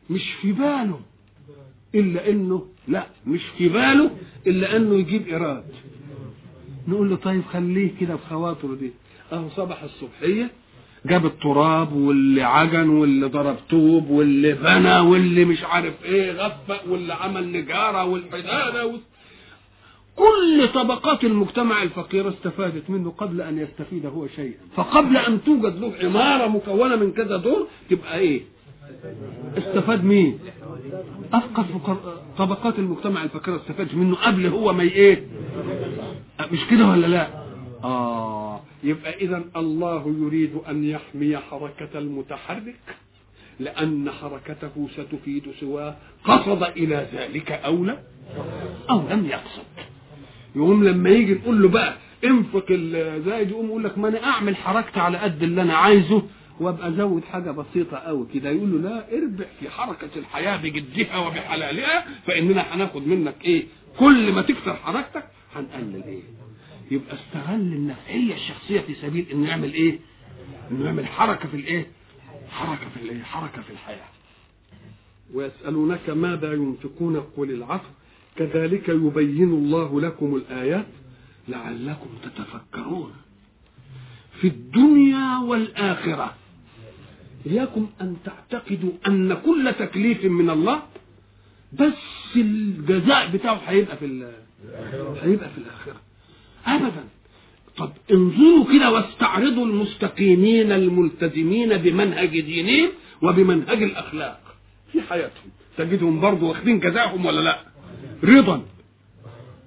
مش 0.10 0.32
في 0.41 0.51
باله. 0.51 0.99
إلا 1.97 2.29
إنه 2.29 2.65
لا 2.88 3.07
مش 3.27 3.41
في 3.57 3.69
باله 3.69 4.12
إلا 4.48 4.75
إنه 4.77 4.95
يجيب 4.95 5.27
إيراد. 5.27 5.63
نقول 6.87 7.10
له 7.10 7.15
طيب 7.15 7.41
خليه 7.54 7.91
كده 8.02 8.15
بخواطره 8.15 8.75
دي. 8.75 8.91
أهو 9.33 9.50
صبح 9.50 9.83
الصبحية 9.83 10.50
جاب 11.06 11.25
التراب 11.25 11.93
واللي 11.93 12.41
عجن 12.43 12.89
واللي 12.89 13.25
ضرب 13.25 13.56
طوب 13.69 14.10
واللي 14.10 14.54
بنى 14.54 15.00
واللي 15.00 15.45
مش 15.45 15.63
عارف 15.63 15.93
إيه 16.06 16.31
غفق 16.31 16.81
واللي 16.89 17.13
عمل 17.13 17.52
نجارة 17.52 18.06
والحدادة 18.06 18.87
و... 18.87 18.91
كل 20.15 20.67
طبقات 20.73 21.23
المجتمع 21.23 21.83
الفقيرة 21.83 22.29
استفادت 22.29 22.89
منه 22.89 23.12
قبل 23.12 23.41
أن 23.41 23.58
يستفيد 23.58 24.06
هو 24.06 24.27
شيئا. 24.27 24.58
فقبل 24.75 25.17
أن 25.17 25.43
توجد 25.43 25.79
له 25.79 25.93
عمارة 26.04 26.48
مكونة 26.48 26.95
من 26.95 27.12
كذا 27.12 27.37
دور 27.37 27.67
تبقى 27.89 28.19
إيه؟ 28.19 28.41
استفاد 29.58 30.04
مين؟ 30.04 30.39
أفقر 31.33 31.63
فقر... 31.63 32.17
طبقات 32.38 32.79
المجتمع 32.79 33.23
الفقيرة 33.23 33.56
استفادت 33.56 33.96
منه 33.96 34.15
قبل 34.15 34.48
هو 34.48 34.73
ما 34.73 34.83
إيه؟ 34.83 35.23
مش 36.52 36.60
كده 36.71 36.88
ولا 36.88 37.08
لا؟ 37.08 37.27
آه 37.83 38.60
يبقى 38.83 39.13
إذا 39.13 39.44
الله 39.56 40.15
يريد 40.21 40.52
أن 40.69 40.83
يحمي 40.83 41.38
حركة 41.38 42.00
المتحرك 42.00 42.75
لأن 43.60 44.12
حركته 44.12 44.88
ستفيد 44.98 45.44
سواه. 45.60 45.96
قصد 46.23 46.63
إلى 46.63 47.08
ذلك 47.13 47.52
أو 47.52 47.85
لا؟ 47.85 47.98
أو 48.90 49.10
لم 49.10 49.25
يقصد. 49.25 49.63
يقوم 50.56 50.83
لما 50.83 51.10
يجي 51.10 51.33
نقول 51.33 51.62
له 51.62 51.69
بقى 51.69 51.94
انفق 52.25 52.65
الزايد 52.69 53.50
يقوم 53.50 53.65
يقول 53.67 53.83
لك 53.83 53.98
ما 53.98 54.08
أنا 54.08 54.23
أعمل 54.23 54.56
حركتي 54.56 55.00
على 55.00 55.17
قد 55.17 55.44
اللي 55.44 55.62
أنا 55.62 55.73
عايزه. 55.73 56.21
وابقى 56.60 56.87
ازود 56.89 57.23
حاجة 57.23 57.51
بسيطة 57.51 57.97
قوي 57.97 58.27
كده. 58.33 58.49
يقول 58.49 58.71
له 58.83 58.89
لا 58.89 59.17
اربح 59.17 59.45
في 59.60 59.69
حركة 59.69 60.10
الحياة 60.15 60.58
بجدها 60.58 61.17
وبحلالها 61.17 62.05
فإننا 62.27 62.62
هناخد 62.75 63.08
منك 63.08 63.35
إيه؟ 63.45 63.65
كل 63.99 64.31
ما 64.33 64.41
تكثر 64.41 64.75
حركتك 64.75 65.23
هنقلل 65.55 66.03
إيه؟ 66.03 66.21
يبقى 66.91 67.15
استغل 67.15 67.55
النفعية 67.73 68.33
الشخصية 68.33 68.79
في 68.81 68.95
سبيل 68.95 69.25
انه 69.31 69.47
يعمل 69.49 69.73
إيه؟ 69.73 69.99
انه 70.71 70.85
يعمل 70.85 71.05
حركة 71.08 71.49
في 71.49 71.58
الإيه؟ 71.58 71.87
حركة 72.49 72.89
في 72.95 73.01
الإيه؟ 73.01 73.23
حركة 73.23 73.62
في 73.62 73.69
الحياة. 73.69 74.08
ويسألونك 75.33 76.10
ماذا 76.10 76.53
ينفقون؟ 76.53 77.17
قل 77.37 77.51
العفو. 77.51 77.89
كذلك 78.35 78.89
يبين 78.89 79.43
الله 79.53 80.01
لكم 80.01 80.35
الآيات 80.35 80.85
لعلكم 81.47 82.10
تتفكرون. 82.23 83.12
في 84.41 84.47
الدنيا 84.47 85.37
والآخرة. 85.37 86.35
إياكم 87.52 87.89
أن 88.02 88.15
تعتقدوا 88.25 88.91
أن 89.08 89.33
كل 89.33 89.73
تكليف 89.79 90.25
من 90.25 90.50
الله 90.50 90.81
بس 91.73 91.93
الجزاء 92.35 93.27
بتاعه 93.31 93.62
هيبقى 93.67 93.98
في 93.98 94.06
هيبقى 95.21 95.50
في 95.50 95.58
الآخرة. 95.58 95.95
أبدا. 96.65 97.04
طب 97.77 97.91
انظروا 98.12 98.65
كده 98.73 98.91
واستعرضوا 98.91 99.65
المستقيمين 99.65 100.71
الملتزمين 100.71 101.77
بمنهج 101.77 102.39
دينهم 102.39 102.89
وبمنهج 103.21 103.83
الأخلاق. 103.83 104.39
في 104.91 105.02
حياتهم. 105.02 105.50
تجدهم 105.77 106.19
برضه 106.19 106.45
واخدين 106.48 106.79
جزاءهم 106.79 107.25
ولا 107.25 107.41
لا؟ 107.41 107.60
رضا 108.23 108.65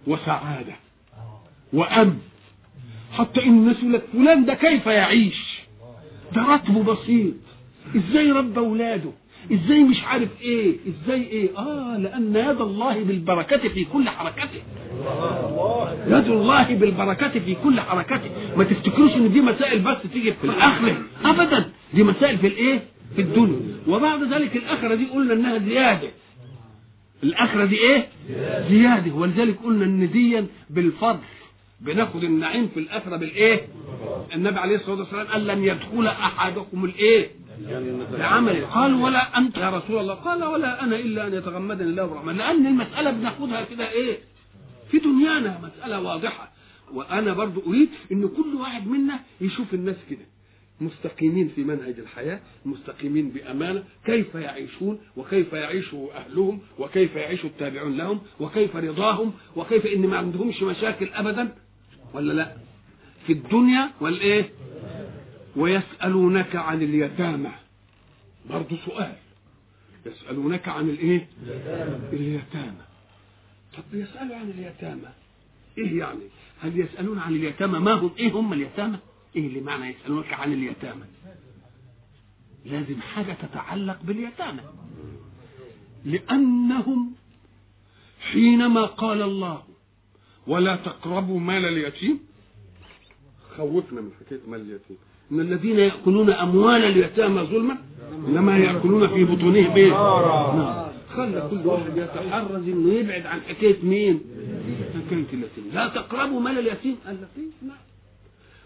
وسعادة 0.06 0.76
وأمن. 1.72 2.18
حتى 3.12 3.40
لك 3.92 4.04
فلان 4.12 4.44
ده 4.44 4.54
كيف 4.54 4.86
يعيش؟ 4.86 5.60
ده 6.34 6.42
راتبه 6.42 6.82
بسيط. 6.82 7.34
إزاي 7.96 8.30
ربى 8.32 8.60
اولاده؟ 8.60 9.10
إزاي 9.52 9.84
مش 9.84 10.04
عارف 10.04 10.28
إيه؟ 10.42 10.76
إزاي 10.88 11.22
إيه؟ 11.22 11.58
آه 11.58 11.96
لأن 11.96 12.36
يد 12.36 12.60
الله 12.60 13.02
بالبركة 13.04 13.68
في 13.68 13.84
كل 13.84 14.08
حركته. 14.08 14.62
يد 16.06 16.28
الله 16.28 16.74
بالبركة 16.74 17.28
في 17.40 17.54
كل 17.54 17.80
حركته. 17.80 18.30
ما 18.56 18.64
تفتكروش 18.64 19.12
إن 19.14 19.32
دي 19.32 19.40
مسائل 19.40 19.78
بس 19.80 19.96
تيجي 20.12 20.32
في 20.32 20.44
الآخرة؟ 20.44 20.96
ابدا. 21.24 21.70
دي 21.94 22.02
مسائل 22.02 22.38
في 22.38 22.46
الإيه؟ 22.46 22.82
في 23.16 23.22
الدنيا. 23.22 23.60
وبعد 23.88 24.22
ذلك 24.32 24.56
الآخرة 24.56 24.94
دي 24.94 25.06
قلنا 25.06 25.32
إنها 25.34 25.58
زيادة. 25.58 26.08
الآخرة 27.22 27.64
دي 27.64 27.76
إيه؟ 27.78 28.08
زيادة. 28.68 29.14
ولذلك 29.14 29.56
قلنا 29.64 29.84
إن 29.84 30.10
ديا 30.10 30.46
بالفضل 30.70 31.18
بناخد 31.80 32.24
النعيم 32.24 32.68
في 32.74 32.80
الآخرة 32.80 33.16
بالإيه؟ 33.16 33.60
النبي 34.34 34.58
عليه 34.58 34.76
الصلاة 34.76 34.98
والسلام 34.98 35.26
قال 35.26 35.46
لن 35.46 35.64
يدخل 35.64 36.06
أحدكم 36.06 36.84
الإيه؟ 36.84 37.28
بعمل 38.18 38.64
قال 38.66 38.94
ولا 38.94 39.38
أنت 39.38 39.56
يا 39.56 39.70
رسول 39.70 39.98
الله. 39.98 40.14
قال 40.14 40.44
ولا 40.44 40.84
أنا 40.84 40.96
إلا 40.96 41.26
أن 41.26 41.34
يتغمدني 41.34 41.88
الله 41.88 42.06
برحمة. 42.06 42.32
لأن 42.32 42.66
المسألة 42.66 43.10
بناخدها 43.10 43.64
كده 43.64 43.90
إيه؟ 43.90 44.18
في 44.90 44.98
دنيانا 44.98 45.60
مسألة 45.62 46.00
واضحة. 46.00 46.52
وأنا 46.94 47.32
برضو 47.32 47.62
أريد 47.66 47.88
إن 48.12 48.28
كل 48.28 48.54
واحد 48.60 48.86
منا 48.86 49.20
يشوف 49.40 49.74
الناس 49.74 49.96
كده. 50.10 50.26
مستقيمين 50.80 51.48
في 51.48 51.64
منهج 51.64 51.98
الحياة 51.98 52.40
مستقيمين 52.64 53.30
بأمانة 53.30 53.84
كيف 54.04 54.34
يعيشون 54.34 54.98
وكيف 55.16 55.52
يعيش 55.52 55.94
أهلهم 55.94 56.60
وكيف 56.78 57.16
يعيش 57.16 57.44
التابعون 57.44 57.96
لهم 57.96 58.20
وكيف 58.40 58.76
رضاهم 58.76 59.32
وكيف 59.56 59.86
إن 59.86 60.06
ما 60.06 60.16
عندهمش 60.18 60.62
مشاكل 60.62 61.08
أبدا. 61.14 61.54
ولا 62.14 62.32
لا؟ 62.32 62.52
في 63.26 63.32
الدنيا 63.32 63.90
والإيه 64.00 64.50
ويسألونك 65.56 66.56
عن 66.56 66.82
اليتامى. 66.82 67.52
برضو 68.50 68.76
سؤال. 68.76 69.16
يسألونك 70.06 70.68
عن 70.68 70.90
الإيه؟ 70.90 71.28
اليتامى. 72.12 72.84
طب 73.76 73.84
يسألوا 73.92 74.36
عن 74.36 74.50
اليتامى. 74.50 75.08
إيه 75.78 75.98
يعني؟ 75.98 76.20
هل 76.60 76.80
يسألون 76.80 77.18
عن 77.18 77.34
اليتامى؟ 77.34 77.78
ما 77.78 77.92
هم؟ 77.92 78.10
إيه 78.18 78.32
هم 78.32 78.52
اليتامى؟ 78.52 78.98
إيه 79.36 79.46
اللي 79.46 79.60
معنى 79.60 79.86
يسألونك 79.86 80.32
عن 80.32 80.52
اليتامى؟ 80.52 81.04
لازم 82.64 83.00
حاجة 83.00 83.32
تتعلق 83.32 84.02
باليتامى. 84.02 84.62
لأنهم 86.04 87.14
حينما 88.20 88.84
قال 88.84 89.22
الله 89.22 89.62
ولا 90.46 90.76
تقربوا 90.76 91.40
مال 91.40 91.64
اليتيم 91.64 92.20
خوفنا 93.56 94.00
من 94.00 94.10
حكاية 94.20 94.40
مال 94.48 94.60
اليتيم. 94.60 94.96
إن 95.32 95.40
الذين 95.40 95.78
يأكلون 95.78 96.30
أموال 96.30 96.84
اليتامى 96.84 97.42
ظلما 97.42 97.76
إنما 98.28 98.58
يأكلون 98.58 99.08
في 99.08 99.24
بطونهم 99.24 99.76
إيه؟ 99.76 99.90
نار 99.90 100.90
خلى 101.16 101.48
كل 101.50 101.66
واحد 101.66 101.96
يتحرز 101.96 102.68
إنه 102.68 102.92
يبعد 102.92 103.26
عن 103.26 103.40
حكاية 103.40 103.76
مين؟ 103.82 104.20
حكاية 104.94 105.24
اليتيم. 105.32 105.64
لا 105.74 105.88
تقربوا 105.88 106.40
مال 106.40 106.58
اليتيم. 106.58 106.96
لك 107.06 107.28
إيه؟ 107.38 107.68
نعم. 107.68 107.76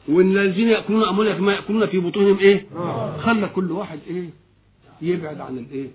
وإن 0.09 0.31
الذين 0.39 0.69
يأكلون 0.69 1.03
اموالهم 1.05 1.45
ما 1.45 1.53
يأكلون 1.53 1.87
في 1.87 1.99
بطونهم 1.99 2.39
إيه؟ 2.39 2.67
خلى 3.21 3.49
كل 3.49 3.73
واحد 3.73 3.99
إيه؟ 4.11 4.31
يبعد 5.03 5.41
عن 5.41 5.59
الإيه؟ 5.59 5.89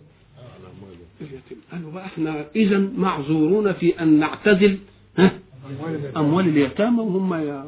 اليتيم. 1.22 1.57
قالوا 1.72 1.91
بقى 1.91 2.05
إحنا 2.05 2.45
اذا 2.55 2.89
معذورون 2.97 3.74
في 3.74 4.01
أن 4.01 4.20
نعتزل 4.20 4.78
ها؟ 5.17 5.32
أموال 6.17 6.47
اليتامى 6.47 7.01
وهم 7.01 7.34
يا 7.34 7.65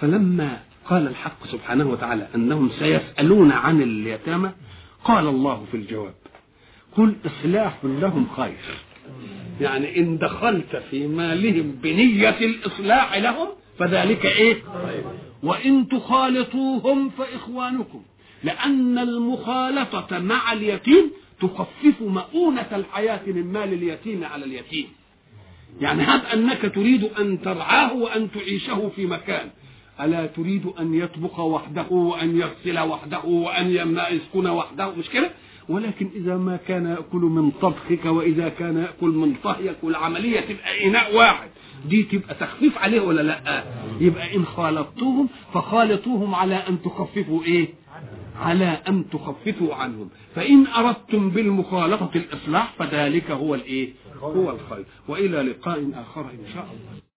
فلما 0.00 0.60
قال 0.86 1.06
الحق 1.06 1.46
سبحانه 1.46 1.90
وتعالى 1.90 2.28
أنهم 2.34 2.70
سيسألون 2.70 3.52
عن 3.52 3.82
اليتامى. 3.82 4.50
قال 5.04 5.26
الله 5.26 5.64
في 5.70 5.76
الجواب 5.76 6.14
قل 6.96 7.14
إصلاح 7.26 7.78
لهم 7.84 8.26
خير 8.36 8.58
يعني 9.60 9.98
إن 9.98 10.18
دخلت 10.18 10.76
في 10.90 11.06
مالهم 11.06 11.70
بنية 11.82 12.38
الإصلاح 12.40 13.16
لهم 13.16 13.48
فذلك 13.78 14.26
إيه؟ 14.26 14.56
وإن 15.42 15.88
تخالطوهم 15.88 17.10
فإخوانكم. 17.10 18.02
لأن 18.44 18.98
المخالطة 18.98 20.18
مع 20.18 20.52
اليتيم 20.52 21.10
تخفف 21.40 22.00
مؤونة 22.00 22.68
الحياة 22.72 23.20
من 23.26 23.52
مال 23.52 23.72
اليتيم 23.72 24.24
على 24.24 24.44
اليتيم. 24.44 24.86
يعني 25.80 26.02
هب 26.02 26.24
أنك 26.24 26.72
تريد 26.74 27.04
أن 27.04 27.40
ترعاه 27.42 27.94
وأن 27.94 28.30
تعيشه 28.30 28.90
في 28.96 29.06
مكان. 29.06 29.50
ألا 30.00 30.26
تريد 30.26 30.66
أن 30.80 30.94
يطبخ 30.94 31.40
وحده 31.40 31.86
وأن 31.90 32.36
يغسل 32.40 32.78
وحده 32.78 33.24
وأن 33.24 33.70
يسكن 34.10 34.46
وحده؟ 34.46 34.90
مش 34.90 35.08
كده؟ 35.10 35.30
ولكن 35.68 36.10
إذا 36.14 36.36
ما 36.36 36.56
كان 36.56 36.86
يأكل 36.86 37.18
من 37.20 37.50
طبخك 37.50 38.04
وإذا 38.04 38.48
كان 38.48 38.76
يأكل 38.78 39.08
من 39.08 39.34
طهيك 39.44 39.76
والعملية 39.82 40.40
تبقى 40.40 40.86
إناء 40.86 41.16
واحد. 41.16 41.48
دي 41.88 42.02
تبقى 42.02 42.34
تخفيف 42.34 42.78
عليه 42.78 43.00
ولا 43.00 43.22
لأ؟ 43.22 43.64
يبقى 44.00 44.36
إن 44.36 44.44
خالطوهم 44.44 45.28
فخالطوهم 45.54 46.34
على 46.34 46.54
أن 46.54 46.82
تخففوا 46.82 47.42
إيه؟ 47.44 47.68
على 48.40 48.64
أن 48.88 49.04
تخففوا 49.10 49.74
عنهم. 49.74 50.08
فإن 50.34 50.66
أردتم 50.66 51.30
بالمخالطة 51.30 52.10
الإصلاح 52.14 52.72
فذلك 52.78 53.30
هو 53.30 53.54
الإيه؟ 53.54 53.92
هو 54.20 54.50
الخير. 54.50 54.84
وإلى 55.08 55.42
لقاء 55.42 55.90
آخر 55.94 56.20
إن 56.20 56.46
شاء 56.54 56.64
الله. 56.64 57.13